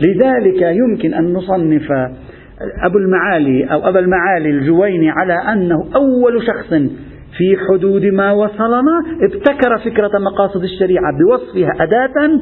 لذلك 0.00 0.62
يمكن 0.62 1.14
أن 1.14 1.32
نصنف 1.32 1.88
أبو 2.84 2.98
المعالي 2.98 3.64
أو 3.64 3.88
أبا 3.88 4.00
المعالي 4.00 4.50
الجويني 4.50 5.10
على 5.10 5.34
أنه 5.52 5.84
أول 5.94 6.42
شخص 6.46 6.74
في 7.36 7.56
حدود 7.68 8.04
ما 8.04 8.32
وصلنا 8.32 9.04
ابتكر 9.22 9.78
فكرة 9.78 10.18
مقاصد 10.18 10.62
الشريعة 10.62 11.12
بوصفها 11.18 11.72
أداة 11.80 12.40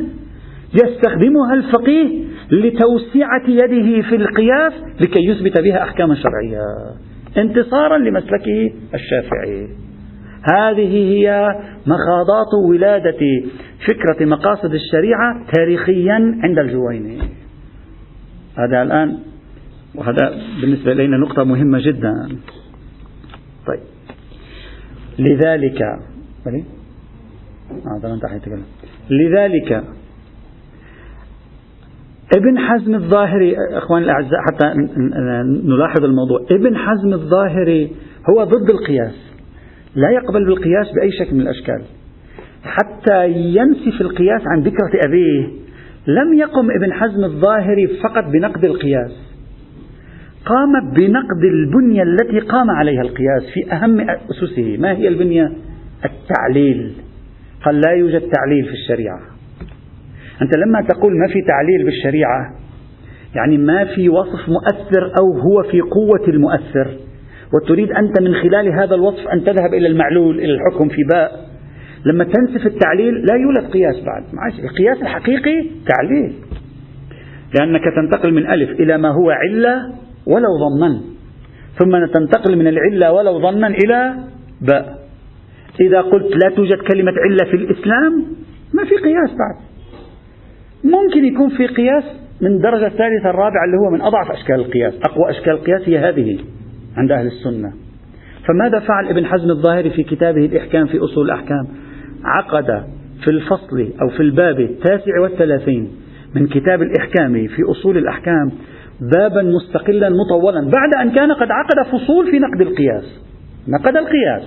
يستخدمها 0.74 1.54
الفقيه 1.54 2.24
لتوسعة 2.50 3.48
يده 3.48 4.08
في 4.08 4.16
القياس 4.16 4.72
لكي 5.00 5.26
يثبت 5.26 5.60
بها 5.60 5.82
أحكاما 5.82 6.14
شرعية 6.14 6.66
انتصارا 7.38 7.98
لمسلكه 7.98 8.72
الشافعي. 8.94 9.68
هذه 10.54 10.96
هي 11.10 11.48
مخاضات 11.86 12.54
ولادة 12.68 13.18
فكرة 13.86 14.26
مقاصد 14.26 14.74
الشريعة 14.74 15.46
تاريخيا 15.54 16.40
عند 16.42 16.58
الجويني. 16.58 17.18
هذا 18.58 18.82
الآن 18.82 19.18
وهذا 19.94 20.40
بالنسبة 20.60 20.92
إلينا 20.92 21.16
نقطة 21.16 21.44
مهمة 21.44 21.78
جدا. 21.78 22.28
طيب. 23.66 23.80
لذلك 25.18 25.82
هذا 27.66 28.08
لذلك 29.10 29.84
ابن 32.36 32.58
حزم 32.58 32.94
الظاهري 32.94 33.56
اخواني 33.72 34.04
الأعزاء 34.04 34.40
حتى 34.46 34.66
نلاحظ 35.64 36.04
الموضوع. 36.04 36.46
ابن 36.50 36.76
حزم 36.76 37.12
الظاهري 37.12 37.92
هو 38.30 38.44
ضد 38.44 38.70
القياس. 38.70 39.14
لا 39.94 40.10
يقبل 40.10 40.46
بالقياس 40.46 40.92
بأي 40.92 41.10
شكل 41.12 41.34
من 41.34 41.40
الأشكال. 41.40 41.82
حتى 42.62 43.28
ينسف 43.28 44.00
القياس 44.00 44.42
عن 44.46 44.60
ذكرة 44.60 45.00
أبيه. 45.06 45.48
لم 46.06 46.34
يقم 46.34 46.70
ابن 46.70 46.92
حزم 46.92 47.24
الظاهري 47.24 47.86
فقط 47.86 48.24
بنقد 48.24 48.64
القياس. 48.64 49.33
قام 50.46 50.90
بنقد 50.90 51.44
البنية 51.44 52.02
التي 52.02 52.38
قام 52.38 52.70
عليها 52.70 53.02
القياس 53.02 53.42
في 53.54 53.72
أهم 53.72 54.00
أسسه. 54.00 54.76
ما 54.78 54.92
هي 54.92 55.08
البنية؟ 55.08 55.52
التعليل. 56.04 56.92
قال 57.64 57.80
لا 57.80 57.90
يوجد 57.90 58.20
تعليل 58.20 58.64
في 58.64 58.72
الشريعة. 58.72 59.20
أنت 60.42 60.56
لما 60.56 60.80
تقول 60.88 61.12
ما 61.18 61.26
في 61.26 61.42
تعليل 61.42 61.84
بالشريعة 61.84 62.54
يعني 63.34 63.58
ما 63.58 63.84
في 63.84 64.08
وصف 64.08 64.48
مؤثر 64.48 65.12
أو 65.18 65.38
هو 65.38 65.62
في 65.62 65.80
قوة 65.80 66.28
المؤثر. 66.28 66.90
وتريد 67.54 67.92
أنت 67.92 68.22
من 68.22 68.34
خلال 68.34 68.72
هذا 68.72 68.94
الوصف 68.94 69.28
أن 69.28 69.44
تذهب 69.44 69.74
إلى 69.74 69.88
المعلول 69.88 70.38
إلى 70.38 70.54
الحكم 70.54 70.88
في 70.88 71.02
باء. 71.12 71.48
لما 72.06 72.24
تنسف 72.24 72.66
التعليل 72.66 73.14
لا 73.14 73.34
يولد 73.34 73.70
قياس 73.70 74.04
بعد. 74.04 74.24
القياس 74.64 75.02
الحقيقي 75.02 75.66
تعليل. 75.86 76.34
لأنك 77.60 77.82
تنتقل 77.96 78.34
من 78.34 78.46
ألف 78.46 78.80
إلى 78.80 78.98
ما 78.98 79.08
هو 79.08 79.30
علة 79.30 80.03
ولو 80.26 80.58
ظنا. 80.58 81.00
ثم 81.78 82.06
تنتقل 82.12 82.56
من 82.56 82.66
العلة 82.66 83.12
ولو 83.12 83.40
ظنا 83.40 83.66
إلى 83.66 84.14
باء. 84.60 84.98
إذا 85.80 86.00
قلت 86.00 86.44
لا 86.44 86.56
توجد 86.56 86.78
كلمة 86.78 87.12
علة 87.24 87.50
في 87.50 87.56
الإسلام 87.56 88.24
ما 88.74 88.84
في 88.84 88.94
قياس 88.94 89.30
بعد. 89.30 89.56
ممكن 90.84 91.24
يكون 91.24 91.48
في 91.48 91.66
قياس 91.66 92.04
من 92.40 92.58
درجة 92.58 92.86
الثالثة 92.86 93.30
الرابعة 93.30 93.64
اللي 93.64 93.76
هو 93.76 93.90
من 93.90 94.00
أضعف 94.00 94.30
أشكال 94.30 94.54
القياس. 94.54 94.94
أقوى 94.94 95.30
أشكال 95.30 95.52
القياس 95.52 95.88
هي 95.88 95.98
هذه 95.98 96.38
عند 96.96 97.12
أهل 97.12 97.26
السنة. 97.26 97.72
فماذا 98.46 98.78
فعل 98.78 99.08
ابن 99.08 99.26
حزم 99.26 99.50
الظاهري 99.50 99.90
في 99.90 100.02
كتابه 100.02 100.44
الإحكام 100.46 100.86
في 100.86 100.98
أصول 100.98 101.24
الأحكام؟ 101.24 101.68
عقد 102.24 102.84
في 103.24 103.30
الفصل 103.30 103.92
أو 104.02 104.08
في 104.08 104.20
الباب 104.20 104.60
التاسع 104.60 105.20
والثلاثين 105.20 105.90
من 106.34 106.46
كتاب 106.46 106.82
الإحكام 106.82 107.46
في 107.46 107.62
أصول 107.70 107.98
الأحكام 107.98 108.50
بابا 109.00 109.42
مستقلا 109.42 110.10
مطولا. 110.10 110.60
بعد 110.60 111.06
أن 111.06 111.10
كان 111.10 111.32
قد 111.32 111.48
عقد 111.50 111.86
فصول 111.92 112.30
في 112.30 112.38
نقد 112.38 112.60
القياس. 112.60 113.20
نقد 113.68 113.96
القياس. 113.96 114.42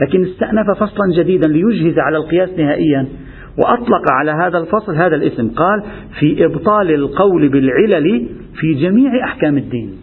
لكن 0.00 0.24
استأنف 0.24 0.70
فصلا 0.78 1.06
جديدا 1.16 1.48
ليجهز 1.48 1.98
على 1.98 2.16
القياس 2.16 2.50
نهائيا. 2.58 3.06
وأطلق 3.58 4.12
على 4.12 4.30
هذا 4.30 4.58
الفصل 4.58 4.96
هذا 4.96 5.16
الاسم. 5.16 5.50
قال 5.50 5.82
في 6.20 6.44
إبطال 6.44 6.94
القول 6.94 7.48
بالعلل 7.48 8.28
في 8.60 8.74
جميع 8.74 9.24
أحكام 9.24 9.56
الدين. 9.56 9.96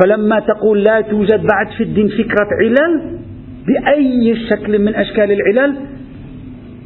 فلما 0.00 0.40
تقول 0.40 0.82
لا 0.82 1.00
توجد 1.00 1.40
بعد 1.40 1.68
في 1.78 1.84
الدين 1.84 2.08
فكرة 2.08 2.48
علل 2.62 3.18
بأي 3.66 4.36
شكل 4.50 4.78
من 4.78 4.94
أشكال 4.94 5.32
العلل 5.32 5.76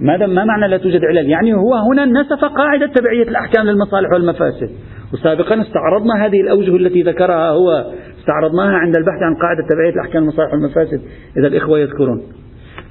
ماذا 0.01 0.27
ما 0.27 0.45
معنى 0.45 0.69
لا 0.69 0.77
توجد 0.77 1.05
علل؟ 1.05 1.31
يعني 1.31 1.55
هو 1.55 1.75
هنا 1.75 2.05
نسف 2.05 2.45
قاعدة 2.45 2.87
تبعية 2.87 3.29
الأحكام 3.29 3.67
للمصالح 3.67 4.13
والمفاسد. 4.13 4.71
وسابقا 5.13 5.63
استعرضنا 5.63 6.27
هذه 6.27 6.41
الأوجه 6.41 6.77
التي 6.77 7.03
ذكرها 7.03 7.51
هو 7.51 7.93
استعرضناها 8.21 8.77
عند 8.77 8.97
البحث 8.97 9.23
عن 9.23 9.35
قاعدة 9.35 9.67
تبعية 9.71 9.91
الأحكام 9.91 10.23
المصالح 10.23 10.53
والمفاسد. 10.53 11.01
إذا 11.37 11.47
الإخوة 11.47 11.79
يذكرون. 11.79 12.23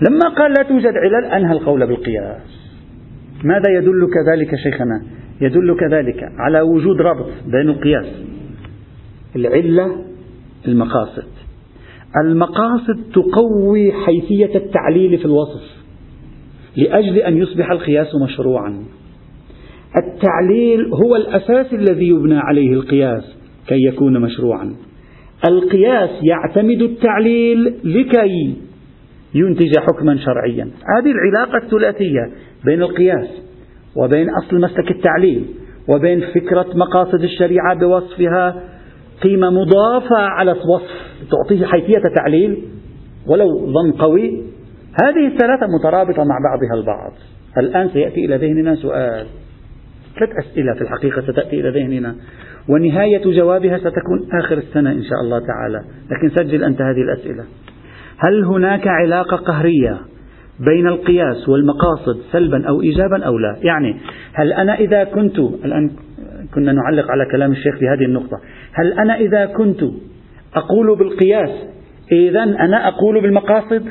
لما 0.09 0.29
قال 0.37 0.53
لا 0.57 0.63
توجد 0.63 0.93
علل 0.97 1.25
أنهى 1.25 1.51
القول 1.51 1.87
بالقياس. 1.87 2.41
ماذا 3.43 3.71
يدل 3.77 4.09
كذلك 4.13 4.55
شيخنا؟ 4.55 5.01
يدل 5.41 5.77
كذلك 5.79 6.31
على 6.39 6.61
وجود 6.61 7.01
ربط 7.01 7.29
بين 7.45 7.69
القياس 7.69 8.05
العلة 9.35 10.05
المقاصد. 10.67 11.27
المقاصد 12.23 13.03
تقوي 13.13 13.91
حيثية 13.91 14.55
التعليل 14.55 15.17
في 15.17 15.25
الوصف 15.25 15.77
لأجل 16.77 17.17
أن 17.17 17.37
يصبح 17.37 17.71
القياس 17.71 18.07
مشروعا. 18.23 18.83
التعليل 19.95 20.93
هو 20.93 21.15
الأساس 21.15 21.73
الذي 21.73 22.07
يبنى 22.07 22.37
عليه 22.37 22.73
القياس 22.73 23.37
كي 23.67 23.87
يكون 23.87 24.21
مشروعا. 24.21 24.75
القياس 25.49 26.09
يعتمد 26.23 26.81
التعليل 26.81 27.75
لكي 27.83 28.55
ينتج 29.35 29.71
حكما 29.79 30.17
شرعيا. 30.17 30.69
هذه 30.97 31.11
العلاقة 31.11 31.65
الثلاثية 31.65 32.31
بين 32.65 32.81
القياس 32.81 33.27
وبين 33.95 34.27
أصل 34.29 34.61
مسلك 34.61 34.91
التعليل 34.91 35.45
وبين 35.89 36.21
فكرة 36.21 36.65
مقاصد 36.75 37.23
الشريعة 37.23 37.79
بوصفها 37.79 38.63
قيمة 39.23 39.49
مضافة 39.49 40.17
على 40.17 40.51
وصف 40.51 40.91
تعطيه 41.31 41.65
حيثية 41.65 42.01
تعليل 42.15 42.57
ولو 43.27 43.47
ظن 43.73 43.91
قوي. 43.91 44.43
هذه 45.03 45.27
الثلاثة 45.27 45.67
مترابطة 45.79 46.23
مع 46.23 46.37
بعضها 46.49 46.79
البعض. 46.79 47.11
الآن 47.57 47.89
سيأتي 47.89 48.25
إلى 48.25 48.35
ذهننا 48.35 48.75
سؤال. 48.75 49.27
ثلاث 50.19 50.29
أسئلة 50.45 50.73
في 50.73 50.81
الحقيقة 50.81 51.21
ستأتي 51.21 51.59
إلى 51.59 51.69
ذهننا 51.69 52.15
ونهاية 52.69 53.23
جوابها 53.23 53.77
ستكون 53.77 54.29
آخر 54.43 54.57
السنة 54.57 54.91
إن 54.91 55.03
شاء 55.03 55.21
الله 55.23 55.39
تعالى. 55.39 55.81
لكن 56.11 56.35
سجل 56.35 56.63
أنت 56.63 56.81
هذه 56.81 57.01
الأسئلة. 57.01 57.43
هل 58.17 58.45
هناك 58.45 58.87
علاقة 58.87 59.37
قهرية 59.37 59.97
بين 60.59 60.87
القياس 60.87 61.49
والمقاصد 61.49 62.21
سلبا 62.31 62.67
أو 62.67 62.81
إيجابا 62.81 63.23
أو 63.23 63.37
لا؟ 63.37 63.57
يعني 63.61 63.95
هل 64.33 64.53
أنا 64.53 64.75
إذا 64.75 65.03
كنت 65.03 65.39
الآن 65.39 65.91
كنا 66.53 66.71
نعلق 66.71 67.11
على 67.11 67.25
كلام 67.25 67.51
الشيخ 67.51 67.77
في 67.77 67.87
هذه 67.87 68.05
النقطة 68.05 68.39
هل 68.73 68.93
أنا 68.93 69.15
إذا 69.15 69.45
كنت 69.45 69.79
أقول 70.55 70.97
بالقياس 70.97 71.49
إذا 72.11 72.43
أنا 72.43 72.87
أقول 72.87 73.21
بالمقاصد 73.21 73.87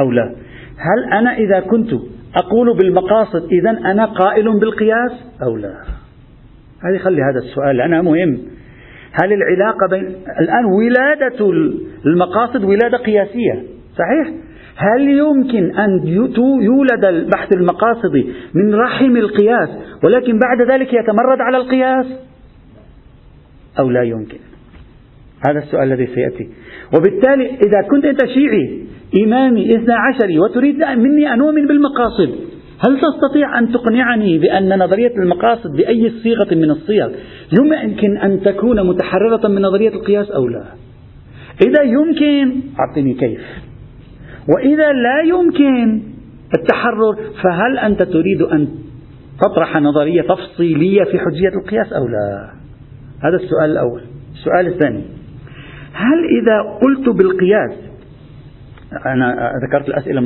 أو 0.00 0.10
لا؟ 0.10 0.34
هل 0.76 1.12
أنا 1.12 1.36
إذا 1.38 1.60
كنت 1.60 1.90
أقول 2.36 2.76
بالمقاصد 2.76 3.48
إذا 3.52 3.70
أنا 3.70 4.04
قائل 4.04 4.60
بالقياس 4.60 5.12
أو 5.42 5.56
لا؟ 5.56 5.74
هذه 6.84 6.98
خلي 6.98 7.22
هذا 7.22 7.38
السؤال 7.38 7.76
لأنها 7.76 8.02
مهم. 8.02 8.38
هل 9.12 9.32
العلاقة 9.32 9.86
بين 9.90 10.16
الآن 10.40 10.64
ولادة 10.64 11.50
المقاصد 12.06 12.64
ولادة 12.64 12.98
قياسية 12.98 13.62
صحيح؟ 13.98 14.34
هل 14.76 15.08
يمكن 15.08 15.78
أن 15.78 16.06
يولد 16.62 17.04
البحث 17.04 17.52
المقاصدي 17.52 18.32
من 18.54 18.74
رحم 18.74 19.16
القياس 19.16 19.68
ولكن 20.04 20.38
بعد 20.38 20.70
ذلك 20.70 20.94
يتمرد 20.94 21.40
على 21.40 21.56
القياس؟ 21.56 22.06
أو 23.78 23.90
لا 23.90 24.02
يمكن؟ 24.02 24.38
هذا 25.46 25.58
السؤال 25.58 25.92
الذي 25.92 26.06
سيأتي. 26.06 26.48
وبالتالي 26.96 27.46
إذا 27.46 27.82
كنت 27.90 28.04
أنت 28.04 28.26
شيعي 28.26 28.80
إمامي 29.24 29.76
إثنى 29.76 29.94
عشري 29.94 30.38
وتريد 30.38 30.84
مني 30.84 31.34
أن 31.34 31.40
أؤمن 31.40 31.66
بالمقاصد 31.66 32.30
هل 32.86 33.00
تستطيع 33.00 33.58
أن 33.58 33.72
تقنعني 33.72 34.38
بأن 34.38 34.78
نظرية 34.78 35.12
المقاصد 35.22 35.76
بأي 35.76 36.12
صيغة 36.22 36.54
من 36.54 36.70
الصيغ؟ 36.70 37.10
يمكن 37.60 38.16
أن 38.16 38.40
تكون 38.40 38.86
متحررة 38.86 39.48
من 39.48 39.62
نظرية 39.62 39.88
القياس 39.88 40.30
أو 40.30 40.48
لا. 40.48 40.64
إذا 41.66 41.82
يمكن 41.82 42.60
أعطني 42.80 43.14
كيف. 43.14 43.40
وإذا 44.48 44.92
لا 44.92 45.22
يمكن 45.24 46.02
التحرر 46.58 47.16
فهل 47.42 47.78
أنت 47.78 48.02
تريد 48.02 48.42
أن 48.42 48.68
تطرح 49.40 49.76
نظرية 49.76 50.22
تفصيلية 50.22 51.04
في 51.04 51.18
حجية 51.18 51.60
القياس 51.62 51.92
أو 51.92 52.08
لا؟ 52.08 52.50
هذا 53.24 53.36
السؤال 53.36 53.70
الأول. 53.70 54.02
السؤال 54.34 54.66
الثاني. 54.66 55.19
هل 55.92 56.24
إذا 56.40 56.78
قلت 56.80 57.08
بالقياس 57.08 57.72
أنا 59.06 59.52
ذكرت 59.66 59.88
الأسئلة 59.88 60.20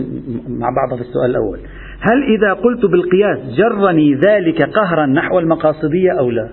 مع 0.48 0.68
بعضها 0.76 0.96
في 0.96 1.08
السؤال 1.08 1.30
الأول 1.30 1.58
هل 2.00 2.22
إذا 2.36 2.52
قلت 2.52 2.86
بالقياس 2.86 3.38
جرني 3.56 4.14
ذلك 4.14 4.62
قهرا 4.62 5.06
نحو 5.06 5.38
المقاصدية 5.38 6.12
أو 6.18 6.30
لا؟ 6.30 6.50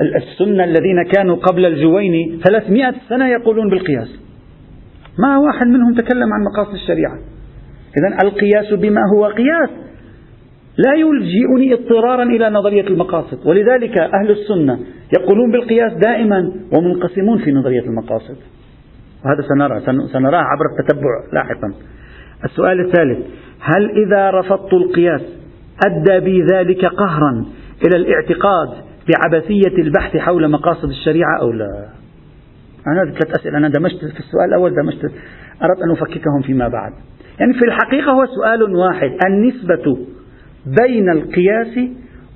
السنة 0.00 0.64
الذين 0.64 1.02
كانوا 1.14 1.36
قبل 1.36 1.66
الجويني 1.66 2.40
300 2.44 2.94
سنة 3.08 3.28
يقولون 3.28 3.70
بالقياس. 3.70 4.08
ما 5.18 5.38
واحد 5.38 5.66
منهم 5.66 5.94
تكلم 5.94 6.32
عن 6.32 6.40
مقاصد 6.52 6.74
الشريعة. 6.74 7.18
إذا 7.98 8.22
القياس 8.22 8.72
بما 8.80 9.00
هو 9.14 9.24
قياس. 9.26 9.70
لا 10.78 10.94
يلجئني 10.94 11.74
اضطرارا 11.74 12.22
إلى 12.22 12.50
نظرية 12.50 12.86
المقاصد. 12.86 13.46
ولذلك 13.46 13.98
أهل 13.98 14.30
السنة 14.30 14.78
يقولون 15.20 15.52
بالقياس 15.52 15.92
دائما 15.92 16.52
ومنقسمون 16.72 17.38
في 17.38 17.52
نظرية 17.52 17.80
المقاصد. 17.80 18.36
وهذا 19.24 19.42
سنرى 19.48 19.80
سنراه 20.12 20.42
عبر 20.42 20.64
التتبع 20.78 21.10
لاحقا. 21.32 21.72
السؤال 22.44 22.80
الثالث 22.80 23.26
هل 23.60 23.90
إذا 23.90 24.30
رفضت 24.30 24.72
القياس 24.72 25.22
أدى 25.86 26.20
بي 26.24 26.46
ذلك 26.52 26.84
قهرا 26.84 27.46
إلى 27.86 27.96
الاعتقاد 27.96 28.68
بعبثية 29.08 29.78
البحث 29.78 30.16
حول 30.16 30.50
مقاصد 30.50 30.88
الشريعة 30.88 31.40
أو 31.40 31.52
لا؟ 31.52 31.88
أنا 32.86 33.04
ثلاث 33.04 33.40
أسئلة 33.40 33.58
أنا 33.58 33.68
دمجت 33.68 33.98
في 33.98 34.20
السؤال 34.20 34.48
الأول 34.48 34.74
دمجت 34.74 35.04
أردت 35.62 35.82
أن 35.84 35.90
أفككهم 35.90 36.42
فيما 36.42 36.68
بعد. 36.68 36.92
يعني 37.40 37.52
في 37.52 37.64
الحقيقة 37.64 38.12
هو 38.12 38.26
سؤال 38.26 38.76
واحد 38.76 39.10
النسبة 39.26 39.96
بين 40.66 41.10
القياس 41.10 41.78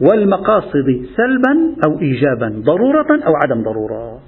والمقاصد 0.01 1.07
سلبا 1.17 1.77
أو 1.87 2.01
إيجابا 2.01 2.63
ضرورة 2.65 3.25
أو 3.27 3.33
عدم 3.43 3.63
ضرورة. 3.63 4.21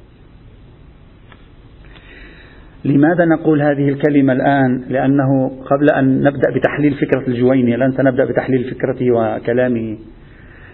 لماذا 2.85 3.25
نقول 3.25 3.63
هذه 3.63 3.89
الكلمة 3.89 4.33
الآن؟ 4.33 4.85
لأنه 4.89 5.51
قبل 5.71 5.87
أن 5.91 6.23
نبدأ 6.23 6.51
بتحليل 6.57 6.95
فكرة 6.95 7.29
الجويني 7.29 7.75
الآن 7.75 7.93
سنبدأ 7.93 8.25
بتحليل 8.25 8.75
فكرته 8.75 9.11
وكلامه. 9.13 9.99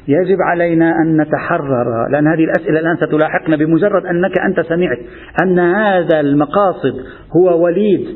يجب 0.09 0.39
علينا 0.41 0.93
أن 1.03 1.21
نتحرر 1.21 2.09
لأن 2.11 2.27
هذه 2.27 2.45
الأسئلة 2.45 2.81
الآن 2.81 2.97
ستلاحقنا 2.97 3.57
بمجرد 3.57 4.07
أنك 4.07 4.39
أنت 4.39 4.61
سمعت 4.61 4.99
أن 5.43 5.59
هذا 5.59 6.21
المقاصد 6.21 6.95
هو 7.37 7.65
وليد 7.65 8.07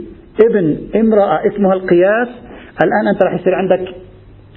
ابن 0.45 0.77
امرأة 0.97 1.47
اسمها 1.47 1.73
القياس. 1.73 2.29
الآن 2.83 3.09
أنت 3.15 3.23
راح 3.25 3.35
يصير 3.35 3.55
عندك 3.55 3.95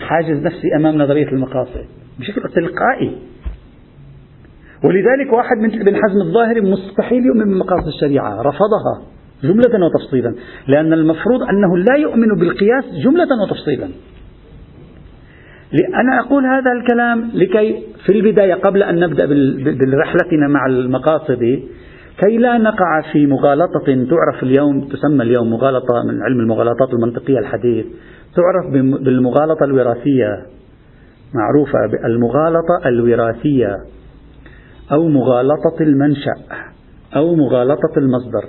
حاجز 0.02 0.46
نفسي 0.46 0.76
أمام 0.76 0.96
نظرية 0.98 1.28
المقاصد 1.28 1.86
بشكل 2.20 2.42
تلقائي. 2.42 3.18
ولذلك 4.84 5.34
واحد 5.34 5.58
من 5.58 5.82
ابن 5.82 5.96
حزم 5.96 6.22
الظاهري 6.28 6.62
مستحيل 6.62 7.26
يؤمن 7.26 7.46
بمقاصد 7.46 7.88
الشريعة 7.88 8.42
رفضها 8.42 9.02
جملة 9.44 9.86
وتفصيلا 9.86 10.36
لأن 10.68 10.94
المفروض 10.94 11.42
أنه 11.44 11.78
لا 11.78 11.96
يؤمن 11.98 12.28
بالقياس 12.28 12.86
جملة 13.04 13.28
وتفصيلا. 13.44 13.88
أنا 15.96 16.20
أقول 16.20 16.46
هذا 16.46 16.72
الكلام 16.72 17.32
لكي 17.34 17.84
في 18.06 18.14
البداية 18.14 18.54
قبل 18.54 18.84
أن 18.84 19.00
نبدأ 19.00 19.26
برحلتنا 19.86 20.48
مع 20.48 20.66
المقاصد 20.66 21.60
كي 22.18 22.38
لا 22.38 22.58
نقع 22.58 23.02
في 23.14 23.28
مغالطة 23.28 23.86
تعرف 23.86 24.44
اليوم 24.44 24.82
تسمى 24.82 25.24
اليوم 25.24 25.50
مغالطة 25.50 26.04
من 26.08 26.22
علم 26.22 26.40
المغالطات 26.40 26.94
المنطقية 26.94 27.40
الحديث. 27.40 27.86
تعرف 28.36 28.74
بالمغالطة 29.04 29.64
الوراثية. 29.64 30.46
معروفة 31.34 31.80
بالمغالطة 31.92 32.88
الوراثية 32.88 33.78
أو 34.92 35.08
مغالطة 35.08 35.82
المنشأ 35.82 36.36
أو 37.16 37.36
مغالطة 37.36 37.98
المصدر. 37.98 38.44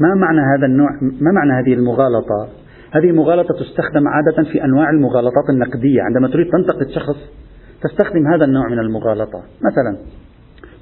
ما 0.00 0.14
معنى 0.14 0.40
هذا 0.56 0.66
النوع؟ 0.66 0.90
ما 1.00 1.32
معنى 1.32 1.52
هذه 1.62 1.74
المغالطة؟ 1.74 2.48
هذه 2.92 3.12
مغالطة 3.12 3.54
تستخدم 3.54 4.08
عادة 4.08 4.50
في 4.52 4.64
أنواع 4.64 4.90
المغالطات 4.90 5.50
النقدية. 5.50 6.02
عندما 6.02 6.28
تريد 6.28 6.46
تنتقد 6.52 6.88
شخص 6.88 7.16
تستخدم 7.82 8.26
هذا 8.26 8.44
النوع 8.44 8.68
من 8.68 8.78
المغالطة. 8.78 9.42
مثلا 9.70 9.96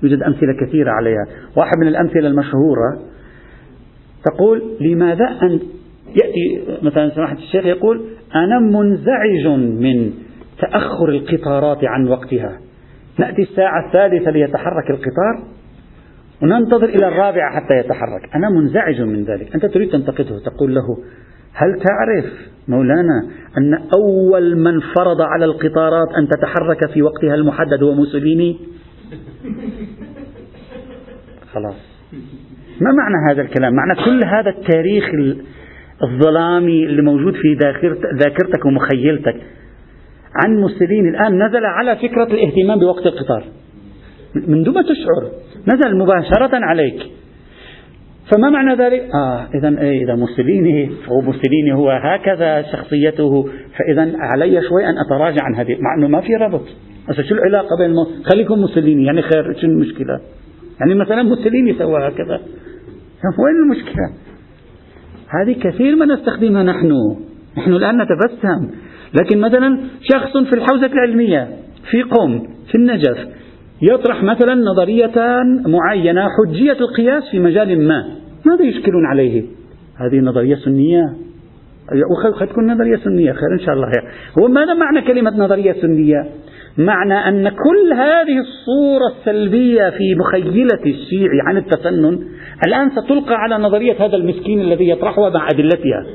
يوجد 0.02 0.22
أمثلة 0.22 0.52
كثيرة 0.66 0.90
عليها. 0.90 1.26
واحد 1.56 1.78
من 1.80 1.88
الأمثلة 1.88 2.26
المشهورة 2.26 2.98
تقول 4.24 4.62
لماذا 4.80 5.24
أن 5.42 5.60
يأتي 6.08 6.78
مثلا 6.82 7.10
سماحة 7.10 7.36
الشيخ 7.36 7.64
يقول 7.64 8.04
أنا 8.34 8.60
منزعج 8.60 9.46
من 9.58 10.12
تأخر 10.60 11.08
القطارات 11.08 11.84
عن 11.84 12.08
وقتها. 12.08 12.58
نأتي 13.18 13.42
الساعة 13.42 13.86
الثالثة 13.86 14.30
ليتحرك 14.30 14.90
القطار 14.90 15.44
وننتظر 16.42 16.84
إلى 16.84 17.08
الرابعة 17.08 17.54
حتى 17.54 17.74
يتحرك. 17.74 18.34
أنا 18.34 18.50
منزعج 18.50 19.00
من 19.00 19.24
ذلك. 19.24 19.54
أنت 19.54 19.66
تريد 19.66 19.90
تنتقده 19.90 20.38
تقول 20.38 20.74
له 20.74 20.98
هل 21.54 21.82
تعرف 21.82 22.24
مولانا 22.68 23.22
أن 23.58 23.74
أول 23.74 24.56
من 24.56 24.80
فرض 24.80 25.20
على 25.20 25.44
القطارات 25.44 26.08
أن 26.18 26.28
تتحرك 26.28 26.90
في 26.92 27.02
وقتها 27.02 27.34
المحدد 27.34 27.82
هو 27.82 27.94
موسوليني؟ 27.94 28.58
خلاص. 31.52 31.74
ما 32.80 32.90
معنى 32.92 33.32
هذا 33.32 33.42
الكلام؟ 33.42 33.72
معنى 33.74 34.04
كل 34.04 34.24
هذا 34.24 34.50
التاريخ 34.50 35.04
الظلامي 36.02 36.86
اللي 36.86 37.02
موجود 37.02 37.34
في 37.34 37.54
ذاكرتك 38.14 38.64
ومخيلتك 38.64 39.36
عن 40.34 40.56
موسوليني 40.56 41.08
الآن 41.08 41.46
نزل 41.46 41.64
على 41.64 41.96
فكرة 41.96 42.24
الاهتمام 42.24 42.78
بوقت 42.78 43.06
القطار. 43.06 43.44
من 44.34 44.62
دون 44.62 44.74
ما 44.74 44.82
تشعر. 44.82 45.30
نزل 45.74 45.98
مباشرة 45.98 46.50
عليك. 46.52 47.02
فما 48.32 48.50
معنى 48.50 48.74
ذلك؟ 48.74 49.08
آه 49.14 49.48
إذا 49.54 49.80
إيه 49.80 50.04
إذا 50.04 50.14
موسوليني 50.14 50.90
هو 51.08 51.20
موسوليني 51.20 51.72
هو 51.72 51.90
هكذا 51.90 52.62
شخصيته. 52.62 53.48
فإذا 53.78 54.12
علي 54.18 54.62
شوي 54.68 54.86
أن 54.86 54.94
أتراجع 54.98 55.42
عن 55.42 55.54
هذه. 55.54 55.76
مع 55.80 55.94
أنه 55.98 56.08
ما 56.08 56.20
في 56.20 56.34
ربط. 56.34 56.64
هسه 57.08 57.22
شو 57.22 57.34
العلاقة 57.34 57.76
بين. 57.78 57.94
خليكم 58.32 58.58
موسوليني 58.58 59.04
يعني 59.04 59.22
خير 59.22 59.54
شو 59.60 59.66
المشكلة؟ 59.66 60.20
يعني 60.80 60.94
مثلا 60.94 61.22
موسوليني 61.22 61.74
سوى 61.74 62.08
هكذا. 62.08 62.40
وين 63.38 63.56
المشكلة؟ 63.64 64.10
هذه 65.28 65.52
كثير 65.60 65.96
ما 65.96 66.06
نستخدمها 66.06 66.62
نحن. 66.62 66.92
نحن 67.58 67.72
الآن 67.72 68.02
نتبسم. 68.02 68.70
لكن 69.20 69.40
مثلا 69.40 69.80
شخص 70.00 70.36
في 70.36 70.52
الحوزة 70.52 70.86
العلمية 70.86 71.48
في 71.90 72.02
قوم 72.02 72.48
في 72.68 72.74
النجف 72.74 73.18
يطرح 73.82 74.22
مثلا 74.22 74.54
نظرية 74.54 75.42
معينة 75.66 76.26
حجية 76.28 76.72
القياس 76.80 77.22
في 77.30 77.38
مجال 77.38 77.88
ما. 77.88 78.04
ماذا 78.46 78.64
يشكلون 78.64 79.06
عليه؟ 79.06 79.42
هذه 79.96 80.20
نظرية 80.20 80.54
سنية. 80.54 81.02
قد 82.40 82.46
تكون 82.48 82.72
نظرية 82.72 82.96
سنية. 82.96 83.32
خير 83.32 83.52
إن 83.52 83.66
شاء 83.66 83.74
الله. 83.74 83.88
هو 84.38 84.48
ماذا 84.48 84.74
معنى 84.74 85.02
كلمة 85.02 85.30
نظرية 85.30 85.72
سنية؟ 85.72 86.28
معنى 86.78 87.14
أن 87.14 87.48
كل 87.48 87.92
هذه 87.92 88.38
الصورة 88.38 89.06
السلبية 89.18 89.90
في 89.90 90.14
مخيلة 90.14 90.82
الشيعي 90.86 91.40
عن 91.46 91.56
التسنن 91.56 92.18
الآن 92.66 92.90
ستلقى 92.90 93.34
على 93.34 93.58
نظرية 93.58 94.06
هذا 94.06 94.16
المسكين 94.16 94.60
الذي 94.60 94.88
يطرحها 94.88 95.30
مع 95.30 95.48
أدلتها. 95.54 96.06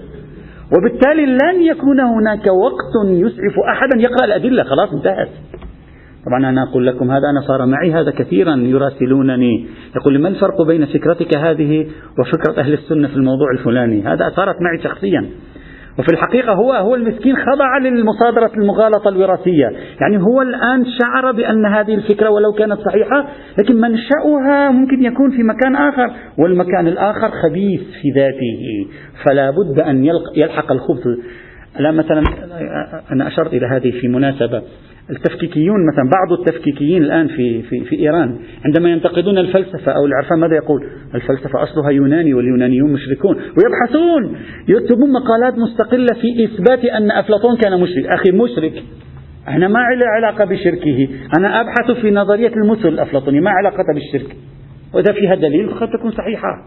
وبالتالي 0.78 1.26
لن 1.26 1.62
يكون 1.62 2.00
هناك 2.00 2.48
وقت 2.48 3.10
يسعف 3.10 3.60
أحدا 3.72 3.98
يقرأ 3.98 4.26
الأدلة. 4.26 4.64
خلاص 4.64 4.94
انتهت. 4.94 5.30
طبعا 6.26 6.50
أنا 6.50 6.64
أقول 6.64 6.88
لكم 6.88 7.12
هذا 7.12 7.30
أنا 7.30 7.42
صار 7.48 7.66
معي 7.66 7.92
هذا 7.92 8.12
كثيرا 8.12 8.56
يراسلونني. 8.56 9.68
يقول 9.96 10.22
ما 10.22 10.30
الفرق 10.30 10.62
بين 10.62 10.86
فكرتك 10.86 11.38
هذه 11.38 11.88
وفكرة 12.20 12.62
أهل 12.62 12.74
السنة 12.74 13.08
في 13.08 13.16
الموضوع 13.16 13.52
الفلاني؟ 13.52 14.02
هذا 14.02 14.30
صارت 14.36 14.56
معي 14.62 14.84
شخصيا. 14.84 15.30
وفي 16.00 16.12
الحقيقة 16.12 16.54
هو 16.54 16.74
هو 16.74 16.96
المسكين 16.96 17.36
خضع 17.36 17.78
للمصادرة 17.78 18.52
المغالطة 18.58 19.10
الوراثية. 19.10 19.72
يعني 20.02 20.18
هو 20.18 20.42
الآن 20.42 20.86
شعر 21.02 21.32
بأن 21.32 21.66
هذه 21.66 21.94
الفكرة 21.94 22.30
ولو 22.30 22.54
كانت 22.54 22.80
صحيحة 22.80 23.28
لكن 23.58 23.76
منشأها 23.76 24.72
ممكن 24.72 25.04
يكون 25.04 25.32
في 25.32 25.44
مكان 25.44 25.76
آخر 25.76 26.12
والمكان 26.38 26.88
الآخر 26.88 27.32
خبيث 27.32 27.82
في 28.02 28.12
ذاته. 28.16 28.88
فلا 29.26 29.50
بد 29.50 29.80
أن 29.80 30.06
يلحق 30.36 30.72
الخبث. 30.72 31.08
لا 31.80 31.92
مثلا 31.92 32.24
أنا 33.12 33.28
أشرت 33.28 33.54
إلى 33.54 33.68
هذه 33.68 33.92
في 34.02 34.08
مناسبة. 34.08 34.62
التفكيكيون 35.10 35.88
مثلا 35.88 36.10
بعض 36.10 36.40
التفكيكيين 36.40 37.04
الآن 37.04 37.28
في, 37.28 37.62
في, 37.62 37.80
في 37.80 38.00
إيران 38.00 38.38
عندما 38.66 38.90
ينتقدون 38.90 39.38
الفلسفة 39.38 39.92
أو 39.92 40.06
العرفان 40.06 40.40
ماذا 40.40 40.56
يقول؟ 40.56 40.88
الفلسفة 41.16 41.64
أصلها 41.64 41.90
يوناني 41.90 42.34
واليونانيون 42.34 42.94
مشركون 42.94 43.36
ويبحثون 43.36 44.38
يكتبون 44.68 45.12
مقالات 45.12 45.54
مستقلة 45.58 46.14
في 46.22 46.46
إثبات 46.46 46.86
أن 46.86 47.12
أفلاطون 47.12 47.58
كان 47.58 47.82
مشرك. 47.82 48.06
أخي 48.06 48.32
مشرك 48.32 48.84
أنا 49.48 49.68
ما 49.68 49.80
لي 49.80 50.06
علاقة 50.06 50.46
بشركه. 50.46 51.08
أنا 51.38 51.62
أبحث 51.62 52.02
في 52.02 52.12
نظرية 52.12 52.54
المثل 52.64 52.88
الأفلاطونية 52.88 53.42
ما 53.42 53.50
علاقة 53.50 53.86
بالشرك. 53.94 54.36
وإذا 54.94 55.14
فيها 55.14 55.36
دليل 55.36 55.70
قد 55.70 55.90
تكون 55.90 56.12
صحيحة. 56.12 56.66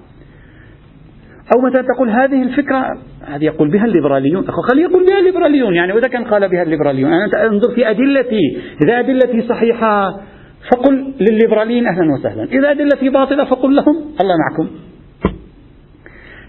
أو 1.57 1.61
مثلا 1.61 1.83
تقول 1.95 2.11
هذه 2.11 2.43
الفكرة؟ 2.43 2.99
هذه 3.25 3.45
يقول 3.45 3.71
بها 3.71 3.85
الليبراليون. 3.85 4.49
أخو 4.49 4.63
خلي 4.63 4.83
يقول 4.83 5.07
بها 5.07 5.19
الليبراليون. 5.19 5.75
يعني 5.75 5.93
وإذا 5.93 6.09
كان 6.09 6.25
قال 6.25 6.49
بها 6.49 6.63
الليبراليون. 6.63 7.13
أنا 7.13 7.47
أنظر 7.47 7.75
في 7.75 7.91
أدلتي. 7.91 8.59
إذا 8.85 8.99
أدلتي 8.99 9.49
صحيحة 9.49 10.21
فقل 10.73 11.15
للليبراليين 11.21 11.87
أهلا 11.87 12.15
وسهلا. 12.15 12.45
إذا 12.45 12.71
أدلتي 12.71 13.09
باطلة 13.09 13.45
فقل 13.45 13.77
لهم 13.77 13.95
الله 14.21 14.35
معكم. 14.49 14.71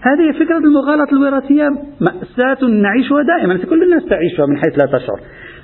هذه 0.02 0.44
فكرة 0.44 0.58
المغالطة 0.58 1.12
الوراثية 1.12 1.68
مأساة 2.00 2.66
نعيشها 2.66 3.22
دائما 3.22 3.58
كل 3.70 3.82
الناس 3.82 4.04
تعيشها 4.04 4.46
من 4.46 4.56
حيث 4.56 4.78
لا 4.82 4.98
تشعر. 4.98 5.20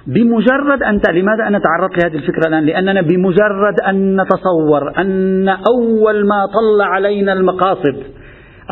بمجرد 0.06 0.82
أن 0.82 1.00
لماذا 1.12 1.46
أنا 1.46 1.58
تعرضت 1.58 2.04
لهذه 2.04 2.14
الفكرة 2.14 2.48
الآن؟ 2.48 2.64
لأننا 2.64 3.00
بمجرد 3.00 3.80
أن 3.88 4.20
نتصور 4.20 5.00
أن 5.00 5.48
أول 5.48 6.26
ما 6.26 6.46
طل 6.46 6.82
علينا 6.82 7.32
المقاصد 7.32 7.96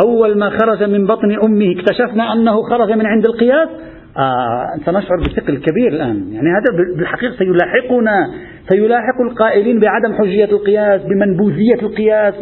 أول 0.02 0.38
ما 0.38 0.50
خرج 0.50 0.90
من 0.90 1.06
بطن 1.06 1.38
أمه 1.44 1.74
اكتشفنا 1.76 2.32
أنه 2.32 2.62
خرج 2.62 2.92
من 2.92 3.06
عند 3.06 3.26
القياس. 3.26 3.68
آه 4.16 4.66
سنشعر 4.86 5.18
بثقل 5.20 5.56
كبير 5.56 5.88
الآن. 5.88 6.32
يعني 6.32 6.48
هذا 6.48 6.94
بالحقيقة 6.96 7.34
سيلاحقنا 7.36 8.30
سيلاحق 8.68 9.20
القائلين 9.30 9.80
بعدم 9.80 10.14
حجية 10.14 10.44
القياس 10.44 11.02
بمنبوذية 11.02 11.82
القياس. 11.82 12.34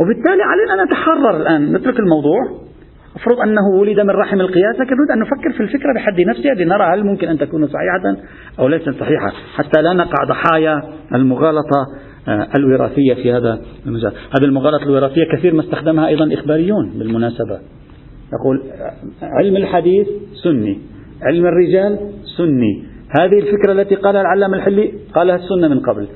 وبالتالي 0.00 0.42
علينا 0.42 0.82
أن 0.82 0.86
نتحرر 0.86 1.36
الآن. 1.36 1.72
نترك 1.72 1.98
الموضوع. 1.98 2.66
افرض 3.16 3.40
أنه 3.40 3.68
ولد 3.80 4.00
من 4.00 4.10
رحم 4.10 4.40
القياس 4.40 4.74
لكن 4.80 4.96
نريد 4.96 5.10
أن 5.10 5.18
نفكر 5.18 5.52
في 5.52 5.60
الفكرة 5.60 5.92
بحد 5.94 6.20
نفسها 6.20 6.54
لنرى 6.54 6.84
هل 6.94 7.04
ممكن 7.04 7.28
أن 7.28 7.38
تكون 7.38 7.66
صحيحة 7.66 8.16
أو 8.58 8.68
ليست 8.68 8.90
صحيحة. 8.90 9.32
حتى 9.56 9.82
لا 9.82 9.92
نقع 9.92 10.24
ضحايا 10.28 10.82
المغالطة. 11.14 11.86
الوراثية 12.56 13.14
في 13.14 13.32
هذا 13.32 13.60
المجال. 13.86 14.12
هذه 14.38 14.44
المغالطة 14.44 14.84
الوراثية 14.84 15.24
كثير 15.32 15.54
ما 15.54 15.60
استخدمها 15.60 16.06
أيضا 16.08 16.34
إخباريون 16.34 16.98
بالمناسبة. 16.98 17.60
يقول 18.32 18.62
آه، 18.70 18.92
علم 19.22 19.56
الحديث 19.56 20.06
سني 20.44 20.78
علم 21.22 21.46
الرجال 21.46 21.98
سني. 22.36 22.84
هذه 23.20 23.38
الفكرة 23.38 23.72
التي 23.72 23.94
قالها 23.94 24.20
العلامة 24.20 24.56
الحلي 24.56 24.92
قالها 25.14 25.36
السنة 25.36 25.68
من 25.68 25.80
قبل. 25.80 26.08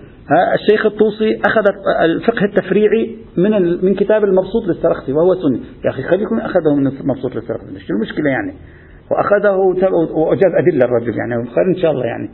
الشيخ 0.55 0.87
الطوسي 0.87 1.41
أخذ 1.47 1.65
الفقه 2.05 2.45
التفريعي 2.45 3.17
من 3.37 3.85
من 3.85 3.95
كتاب 3.95 4.25
المبسوط 4.25 4.65
للسرخسي 4.69 5.13
وهو 5.13 5.35
سني. 5.35 5.61
يا 5.85 5.91
أخي 5.91 6.03
خليكم 6.03 6.39
أخذه 6.39 6.75
من 6.77 6.87
المبسوط 6.87 7.35
للسرخسي 7.37 7.81
شو 7.87 7.95
المشكلة 7.95 8.31
يعني. 8.31 8.55
وأخذه 9.11 9.57
وأجاب 10.15 10.53
أدلة 10.59 10.85
الرجل 10.85 11.19
يعني 11.19 11.51
خير 11.55 11.65
إن 11.77 11.83
شاء 11.83 11.91
الله 11.91 12.05
يعني. 12.05 12.31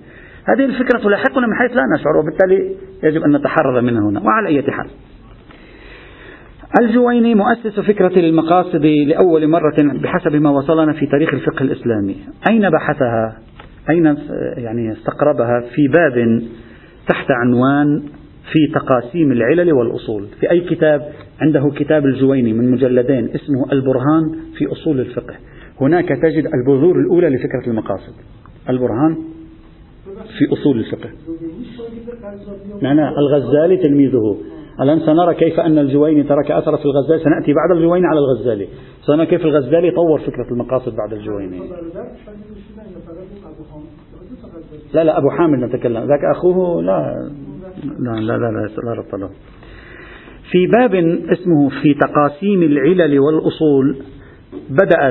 هذه 0.49 0.65
الفكرة 0.65 0.99
تلاحقنا 0.99 1.47
من 1.47 1.55
حيث 1.55 1.77
لا 1.77 1.83
نشعر 1.95 2.17
وبالتالي 2.17 2.75
يجب 3.03 3.23
أن 3.23 3.37
نتحرر 3.37 3.81
منها 3.81 4.01
هنا 4.01 4.21
وعلى 4.21 4.49
أي 4.49 4.63
حال. 4.63 4.91
الجويني 6.81 7.35
مؤسس 7.35 7.81
فكرة 7.81 8.19
المقاصد 8.19 8.87
لأول 8.87 9.49
مرة 9.49 9.75
بحسب 9.79 10.35
ما 10.35 10.51
وصلنا 10.51 10.93
في 10.93 11.07
تاريخ 11.07 11.35
الفقه 11.35 11.63
الإسلامي. 11.63 12.17
أين 12.51 12.71
بحثها؟ 12.71 13.39
أين 13.91 14.17
يعني 14.57 14.93
استقربها؟ 14.93 15.61
في 15.61 15.89
باب 15.89 16.43
تحت 17.09 17.31
عنوان 17.31 18.03
في 18.53 18.73
تقاسيم 18.75 19.33
العلل 19.33 19.73
والأصول. 19.73 20.27
في 20.41 20.51
أي 20.51 20.61
كتاب؟ 20.61 21.03
عنده 21.41 21.71
كتاب 21.77 22.05
الجويني 22.05 22.53
من 22.53 22.71
مجلدين 22.71 23.25
اسمه 23.25 23.73
البرهان 23.73 24.23
في 24.59 24.73
أصول 24.73 25.01
الفقه. 25.01 25.35
هناك 25.81 26.09
تجد 26.09 26.49
البذور 26.55 27.01
الأولى 27.01 27.29
لفكرة 27.29 27.71
المقاصد. 27.71 28.15
البرهان 28.71 29.17
في 30.39 30.53
أصول 30.53 30.79
الفقه. 30.79 31.11
نعم 32.83 32.99
الغزالي 32.99 33.77
تلميذه. 33.77 34.37
الآن 34.81 35.01
سنرى 35.01 35.35
كيف 35.35 35.61
أن 35.61 35.79
الجويني 35.79 36.23
ترك 36.23 36.51
أثر 36.51 36.77
في 36.77 36.85
الغزالي. 36.85 37.25
سنأتي 37.25 37.53
بعد 37.53 37.77
الجويني 37.77 38.07
على 38.07 38.19
الغزالي. 38.19 38.69
سنرى 39.03 39.27
كيف 39.27 39.45
الغزالي 39.45 39.91
طور 39.91 40.19
فكرة 40.19 40.47
المقاصد 40.51 40.97
بعد 40.97 41.13
الجويني. 41.13 41.61
لا 44.95 45.05
لا 45.05 45.19
أبو 45.19 45.31
حامد 45.31 45.59
نتكلم. 45.59 46.01
ذاك 46.01 46.25
أخوه 46.37 46.83
لا 46.83 47.31
لا 47.99 48.21
لا 48.21 48.37
لا, 48.39 48.51
لا, 48.51 48.69
لا 48.85 48.93
ربط 48.93 49.15
له. 49.15 49.31
في 50.51 50.67
باب 50.67 50.95
اسمه 51.31 51.69
في 51.69 51.95
تقاسيم 51.95 52.63
العلل 52.63 53.19
والأصول 53.19 53.97
بدأ 54.71 55.09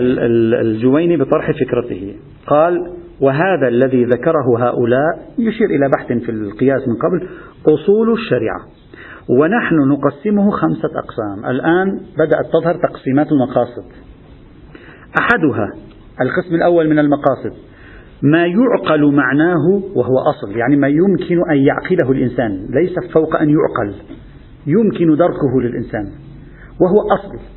الجويني 0.61 1.17
بطرح 1.17 1.51
فكرته. 1.51 2.15
قال 2.47 2.91
وهذا 3.21 3.67
الذي 3.67 4.05
ذكره 4.05 4.69
هؤلاء 4.69 5.29
يشير 5.39 5.69
إلى 5.69 5.89
بحث 5.89 6.07
في 6.07 6.31
القياس 6.31 6.87
من 6.87 6.95
قبل 6.95 7.27
أصول 7.67 8.13
الشريعة. 8.13 8.59
ونحن 9.29 9.75
نقسمه 9.75 10.51
خمسة 10.51 10.89
أقسام. 10.95 11.51
الآن 11.51 11.99
بدأت 12.17 12.45
تظهر 12.53 12.75
تقسيمات 12.89 13.27
المقاصد. 13.31 13.85
أحدها 15.19 15.71
القسم 16.21 16.55
الأول 16.55 16.89
من 16.89 16.99
المقاصد 16.99 17.53
ما 18.21 18.45
يعقل 18.45 19.11
معناه 19.11 19.81
وهو 19.95 20.17
أصل 20.29 20.57
يعني 20.57 20.75
ما 20.75 20.87
يمكن 20.87 21.49
أن 21.49 21.57
يعقله 21.57 22.11
الإنسان 22.11 22.67
ليس 22.69 22.93
فوق 23.13 23.35
أن 23.35 23.49
يعقل 23.49 23.93
يمكن 24.67 25.15
دركه 25.15 25.61
للإنسان 25.61 26.05
وهو 26.81 27.01
أصل. 27.19 27.54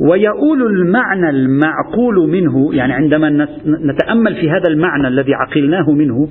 ويؤول 0.00 0.62
المعنى 0.62 1.30
المعقول 1.30 2.30
منه 2.30 2.74
يعني 2.74 2.92
عندما 2.92 3.30
نتأمل 3.66 4.34
في 4.34 4.50
هذا 4.50 4.68
المعنى 4.68 5.08
الذي 5.08 5.34
عقلناه 5.34 5.90
منه 5.90 6.28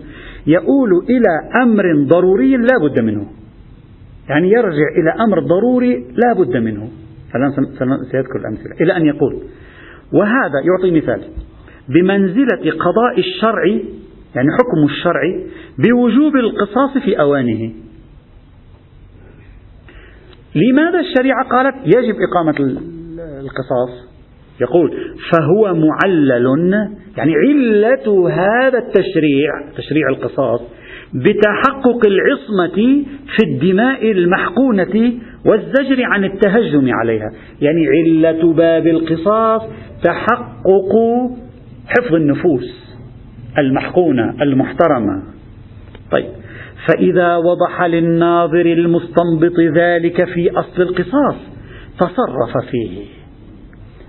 يؤول 0.48 0.90
إلى 1.10 1.62
أمر 1.64 2.06
ضروري 2.08 2.58
لا 2.58 2.78
بد 2.84 3.00
منه. 3.00 3.26
يعني 4.30 4.50
يرجع 4.50 4.88
إلى 4.98 5.24
أمر 5.28 5.40
ضروري 5.40 5.96
لا 5.96 6.34
بد 6.34 6.58
منه. 6.58 6.90
الآن 7.36 7.52
سيذكر 8.12 8.40
الأمثلة. 8.40 8.76
إلى 8.82 8.98
أن 8.98 9.06
يقول 9.06 9.36
وهذا 10.14 10.62
يعطي 10.66 10.92
مثال 10.98 11.22
بمنزلة 11.90 12.72
قضاء 12.72 13.20
الشرع 13.20 13.66
يعني 14.36 14.48
حكم 14.52 14.84
الشرع 14.84 15.22
بوجوب 15.78 16.36
القصاص 16.36 16.98
في 17.06 17.20
أوانه. 17.20 17.72
لماذا 20.56 21.00
الشريعة 21.00 21.50
قالت 21.50 21.76
يجب 21.86 22.16
إقامة 22.30 22.82
القصاص. 23.40 24.16
يقول 24.62 24.92
فهو 25.32 25.74
معلل 25.74 26.48
يعني 27.18 27.34
علة 27.36 28.30
هذا 28.30 28.78
التشريع 28.78 29.50
تشريع 29.78 30.10
القصاص 30.10 30.62
بتحقق 31.14 32.02
العصمة 32.08 33.04
في 33.36 33.46
الدماء 33.46 34.12
المحقونة 34.12 35.14
والزجر 35.46 36.04
عن 36.04 36.24
التهجم 36.24 36.90
عليها. 36.94 37.32
يعني 37.62 37.88
علة 37.88 38.54
باب 38.54 38.88
القصاص 38.88 39.62
تحقق 40.04 40.94
حفظ 41.88 42.16
النفوس 42.16 42.96
المحقونة 43.58 44.44
المحترمة. 44.44 45.24
طيب 46.12 46.30
فإذا 46.88 47.38
وضح 47.38 47.84
للناظر 47.84 48.66
المستنبط 48.66 49.60
ذلك 49.60 50.24
في 50.26 50.52
أصل 50.52 50.82
القصاص 50.82 51.55
تصرف 52.00 52.66
فيه. 52.72 53.06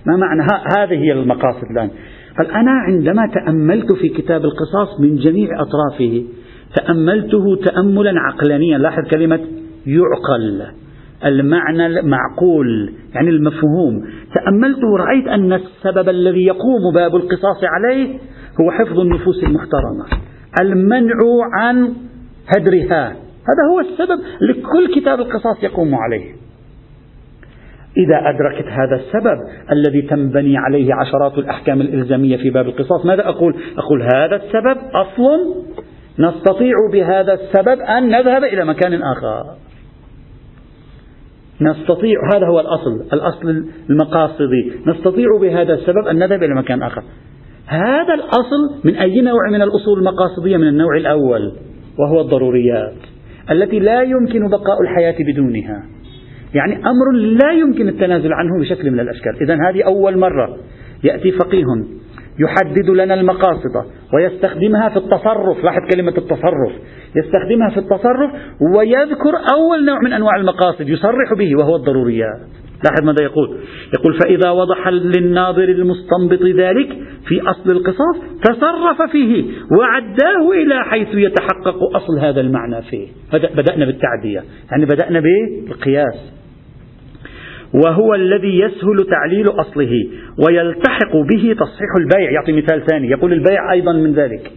ما 0.06 0.16
معنى؟ 0.16 0.42
هذه 0.78 0.98
هي 1.04 1.12
المقاصد 1.12 1.64
الآن. 1.70 1.90
قال 2.38 2.50
أنا 2.50 2.70
عندما 2.70 3.26
تأملت 3.34 3.92
في 3.92 4.08
كتاب 4.08 4.44
القصاص 4.44 5.00
من 5.00 5.16
جميع 5.16 5.48
أطرافه 5.60 6.24
تأملته 6.76 7.56
تأملا 7.64 8.12
عقلانيا. 8.20 8.78
لاحظ 8.78 9.02
كلمة 9.10 9.40
يعقل. 9.86 10.66
المعنى 11.24 11.86
المعقول 11.86 12.92
يعني 13.14 13.28
المفهوم. 13.28 14.04
تأملت 14.34 14.78
ورأيت 14.92 15.26
أن 15.28 15.52
السبب 15.52 16.08
الذي 16.08 16.44
يقوم 16.44 16.94
باب 16.94 17.16
القصاص 17.16 17.64
عليه 17.64 18.18
هو 18.60 18.70
حفظ 18.70 19.00
النفوس 19.00 19.44
المحترمة. 19.44 20.04
المنع 20.60 21.14
عن 21.52 21.94
هدرها. 22.56 23.08
هذا 23.48 23.62
هو 23.72 23.80
السبب 23.80 24.20
لكل 24.40 25.00
كتاب 25.00 25.20
القصاص 25.20 25.62
يقوم 25.62 25.94
عليه. 25.94 26.45
إذا 27.96 28.30
أدركت 28.30 28.66
هذا 28.66 28.96
السبب 28.96 29.38
الذي 29.72 30.02
تنبني 30.02 30.58
عليه 30.58 30.94
عشرات 30.94 31.38
الأحكام 31.38 31.80
الإلزامية 31.80 32.36
في 32.36 32.50
باب 32.50 32.66
القصاص 32.66 33.06
ماذا 33.06 33.28
أقول؟ 33.28 33.54
أقول 33.78 34.02
هذا 34.02 34.36
السبب 34.36 34.76
أصل 34.94 35.64
نستطيع 36.18 36.74
بهذا 36.92 37.32
السبب 37.32 37.80
أن 37.80 38.08
نذهب 38.08 38.44
إلى 38.44 38.64
مكان 38.64 39.02
آخر. 39.02 39.44
نستطيع 41.60 42.18
هذا 42.34 42.46
هو 42.46 42.60
الأصل 42.60 43.06
الأصل 43.12 43.64
المقاصدي 43.90 44.72
نستطيع 44.86 45.26
بهذا 45.40 45.74
السبب 45.74 46.06
أن 46.10 46.18
نذهب 46.18 46.42
إلى 46.42 46.54
مكان 46.54 46.82
آخر. 46.82 47.02
هذا 47.66 48.14
الأصل 48.14 48.84
من 48.84 48.96
أي 48.96 49.20
نوع 49.20 49.50
من 49.50 49.62
الأصول 49.62 49.98
المقاصدية؟ 49.98 50.56
من 50.56 50.68
النوع 50.68 50.96
الأول 50.96 51.52
وهو 51.98 52.20
الضروريات 52.20 52.94
التي 53.50 53.78
لا 53.78 54.02
يمكن 54.02 54.48
بقاء 54.48 54.82
الحياة 54.82 55.16
بدونها. 55.32 55.82
يعني 56.54 56.76
أمر 56.76 57.12
لا 57.12 57.52
يمكن 57.52 57.88
التنازل 57.88 58.32
عنه 58.32 58.60
بشكل 58.60 58.90
من 58.90 59.00
الأشكال. 59.00 59.36
إذا 59.42 59.54
هذه 59.54 59.82
أول 59.82 60.18
مرة 60.18 60.56
يأتي 61.04 61.32
فقيه 61.32 61.64
يحدد 62.38 62.90
لنا 62.90 63.14
المقاصد 63.14 63.84
ويستخدمها 64.14 64.88
في 64.88 64.96
التصرف. 64.96 65.64
لاحظ 65.64 65.80
كلمة 65.94 66.14
التصرف. 66.18 66.72
يستخدمها 67.16 67.70
في 67.70 67.76
التصرف 67.76 68.30
ويذكر 68.76 69.32
أول 69.52 69.84
نوع 69.84 70.00
من 70.00 70.12
أنواع 70.12 70.36
المقاصد 70.36 70.88
يصرح 70.88 71.34
به 71.38 71.56
وهو 71.56 71.76
الضروريات. 71.76 72.40
لاحظ 72.84 73.04
ماذا 73.04 73.22
يقول؟ 73.22 73.58
يقول 73.98 74.18
فإذا 74.22 74.50
وضح 74.50 74.88
للناظر 74.88 75.68
المستنبط 75.68 76.42
ذلك 76.42 76.88
في 77.28 77.40
أصل 77.40 77.70
القصاص 77.70 78.16
تصرف 78.44 79.10
فيه 79.12 79.44
وعداه 79.78 80.52
إلى 80.52 80.84
حيث 80.84 81.08
يتحقق 81.14 81.96
أصل 81.96 82.18
هذا 82.18 82.40
المعنى 82.40 82.82
فيه. 82.82 83.06
بدأنا 83.32 83.84
بالتعدية. 83.86 84.44
يعني 84.70 84.84
بدأنا 84.84 85.20
بالقياس. 85.20 86.32
وهو 87.74 88.14
الذي 88.14 88.58
يسهل 88.58 89.06
تعليل 89.10 89.48
أصله 89.48 90.08
ويلتحق 90.46 91.16
به 91.16 91.56
تصحيح 91.58 91.88
البيع. 91.98 92.30
يعطي 92.30 92.52
مثال 92.52 92.86
ثاني. 92.86 93.10
يقول 93.10 93.32
البيع 93.32 93.72
أيضا 93.72 93.92
من 93.92 94.12
ذلك. 94.12 94.52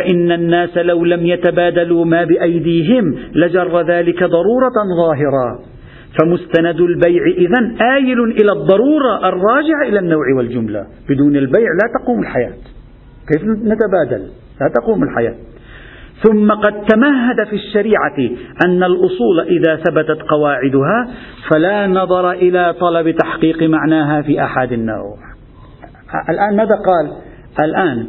فإن 0.00 0.32
الناس 0.32 0.78
لو 0.78 1.04
لم 1.04 1.26
يتبادلوا 1.26 2.04
ما 2.04 2.24
بأيديهم 2.24 3.18
لجر 3.34 3.80
ذلك 3.80 4.24
ضرورة 4.24 4.74
ظاهرة. 4.98 5.75
فمستند 6.20 6.80
البيع 6.80 7.22
إذا 7.26 7.84
آيل 7.94 8.20
إلى 8.24 8.52
الضرورة 8.52 9.28
الراجعة 9.28 9.88
إلى 9.88 9.98
النوع 9.98 10.34
والجملة. 10.36 10.86
بدون 11.08 11.36
البيع 11.36 11.68
لا 11.82 12.00
تقوم 12.00 12.20
الحياة. 12.20 12.54
كيف 13.32 13.42
نتبادل؟ 13.42 14.26
لا 14.60 14.68
تقوم 14.74 15.02
الحياة. 15.02 15.34
ثم 16.22 16.52
قد 16.52 16.84
تمهد 16.84 17.46
في 17.50 17.56
الشريعة 17.56 18.18
أن 18.66 18.82
الأصول 18.82 19.40
إذا 19.40 19.76
ثبتت 19.76 20.22
قواعدها 20.28 21.08
فلا 21.50 21.86
نظر 21.86 22.30
إلى 22.30 22.74
طلب 22.80 23.10
تحقيق 23.10 23.62
معناها 23.62 24.22
في 24.22 24.44
أحد 24.44 24.72
النوع. 24.72 25.16
الآن 26.30 26.56
ماذا 26.56 26.74
قال؟ 26.74 27.12
الآن 27.64 28.06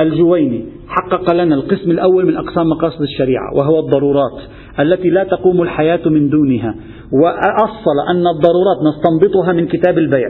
الجويني 0.00 0.64
حقق 0.88 1.32
لنا 1.32 1.54
القسم 1.54 1.90
الأول 1.90 2.26
من 2.26 2.36
أقسام 2.36 2.66
مقاصد 2.66 3.02
الشريعة 3.02 3.54
وهو 3.56 3.80
الضرورات. 3.80 4.40
التي 4.80 5.10
لا 5.10 5.24
تقوم 5.24 5.62
الحياة 5.62 6.08
من 6.08 6.28
دونها. 6.28 6.74
وأصل 7.12 7.96
أن 8.10 8.26
الضرورات 8.26 8.78
نستنبطها 8.88 9.52
من 9.52 9.66
كتاب 9.66 9.98
البيع 9.98 10.28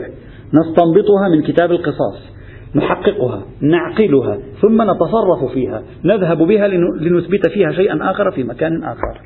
نستنبطها 0.53 1.27
من 1.29 1.41
كتاب 1.41 1.71
القصاص 1.71 2.39
نحققها 2.75 3.43
نعقلها 3.61 4.37
ثم 4.61 4.81
نتصرف 4.81 5.51
فيها 5.53 5.83
نذهب 6.03 6.37
بها 6.37 6.67
لنثبت 7.01 7.49
فيها 7.53 7.71
شيئا 7.71 8.11
آخر 8.11 8.31
في 8.31 8.43
مكان 8.43 8.83
آخر. 8.83 9.21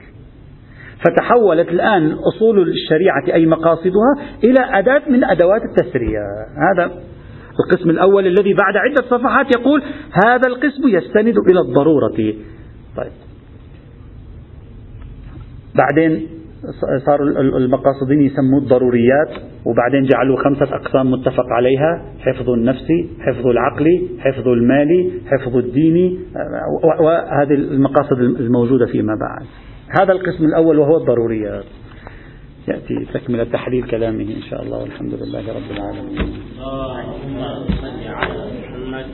فتحولت 1.06 1.70
الآن 1.70 2.12
أصول 2.12 2.70
الشريعة 2.70 3.34
أي 3.34 3.46
مقاصدها 3.46 4.16
إلى 4.44 4.80
أداة 4.80 5.02
من 5.10 5.24
أدوات 5.24 5.62
التسرية 5.62 6.20
هذا 6.72 6.92
القسم 7.60 7.90
الأول 7.90 8.28
الذي 8.28 8.54
بعد 8.54 8.78
عدة 8.78 9.18
صفحات 9.18 9.56
يقول 9.58 9.84
هذا 10.26 10.48
القسم 10.48 10.88
يستند 10.88 11.36
إلى 11.52 11.60
الضرورة. 11.60 12.18
طيب. 12.98 13.33
بعدين 15.76 16.28
صار 17.06 17.22
المقاصدين 17.58 18.22
يسموه 18.22 18.62
الضروريات 18.64 19.30
وبعدين 19.66 20.04
جعلوا 20.04 20.38
خمسة 20.38 20.76
أقسام 20.76 21.12
متفق 21.12 21.46
عليها 21.52 22.06
حفظ 22.20 22.50
النفس 22.50 22.88
حفظ 23.20 23.48
العقل 23.48 24.10
حفظ 24.20 24.48
المال 24.48 25.12
حفظ 25.28 25.58
الدين 25.58 26.20
وهذه 27.00 27.54
المقاصد 27.54 28.20
الموجودة 28.20 28.86
فيما 28.86 29.14
بعد. 29.22 29.46
هذا 30.02 30.12
القسم 30.12 30.46
الأول 30.46 30.80
وهو 30.80 30.98
الضروريات. 30.98 31.66
يأتي 32.68 33.06
تكملة 33.14 33.44
تحليل 33.44 33.84
كلامه 33.84 34.24
إن 34.24 34.42
شاء 34.50 34.64
الله 34.64 34.82
والحمد 34.82 35.14
لله 35.14 35.40
رب 35.40 35.72
العالمين. 35.72 36.20
اللهم 36.58 37.40
صل 37.82 38.08
على 38.08 38.46
محمد. 38.60 39.06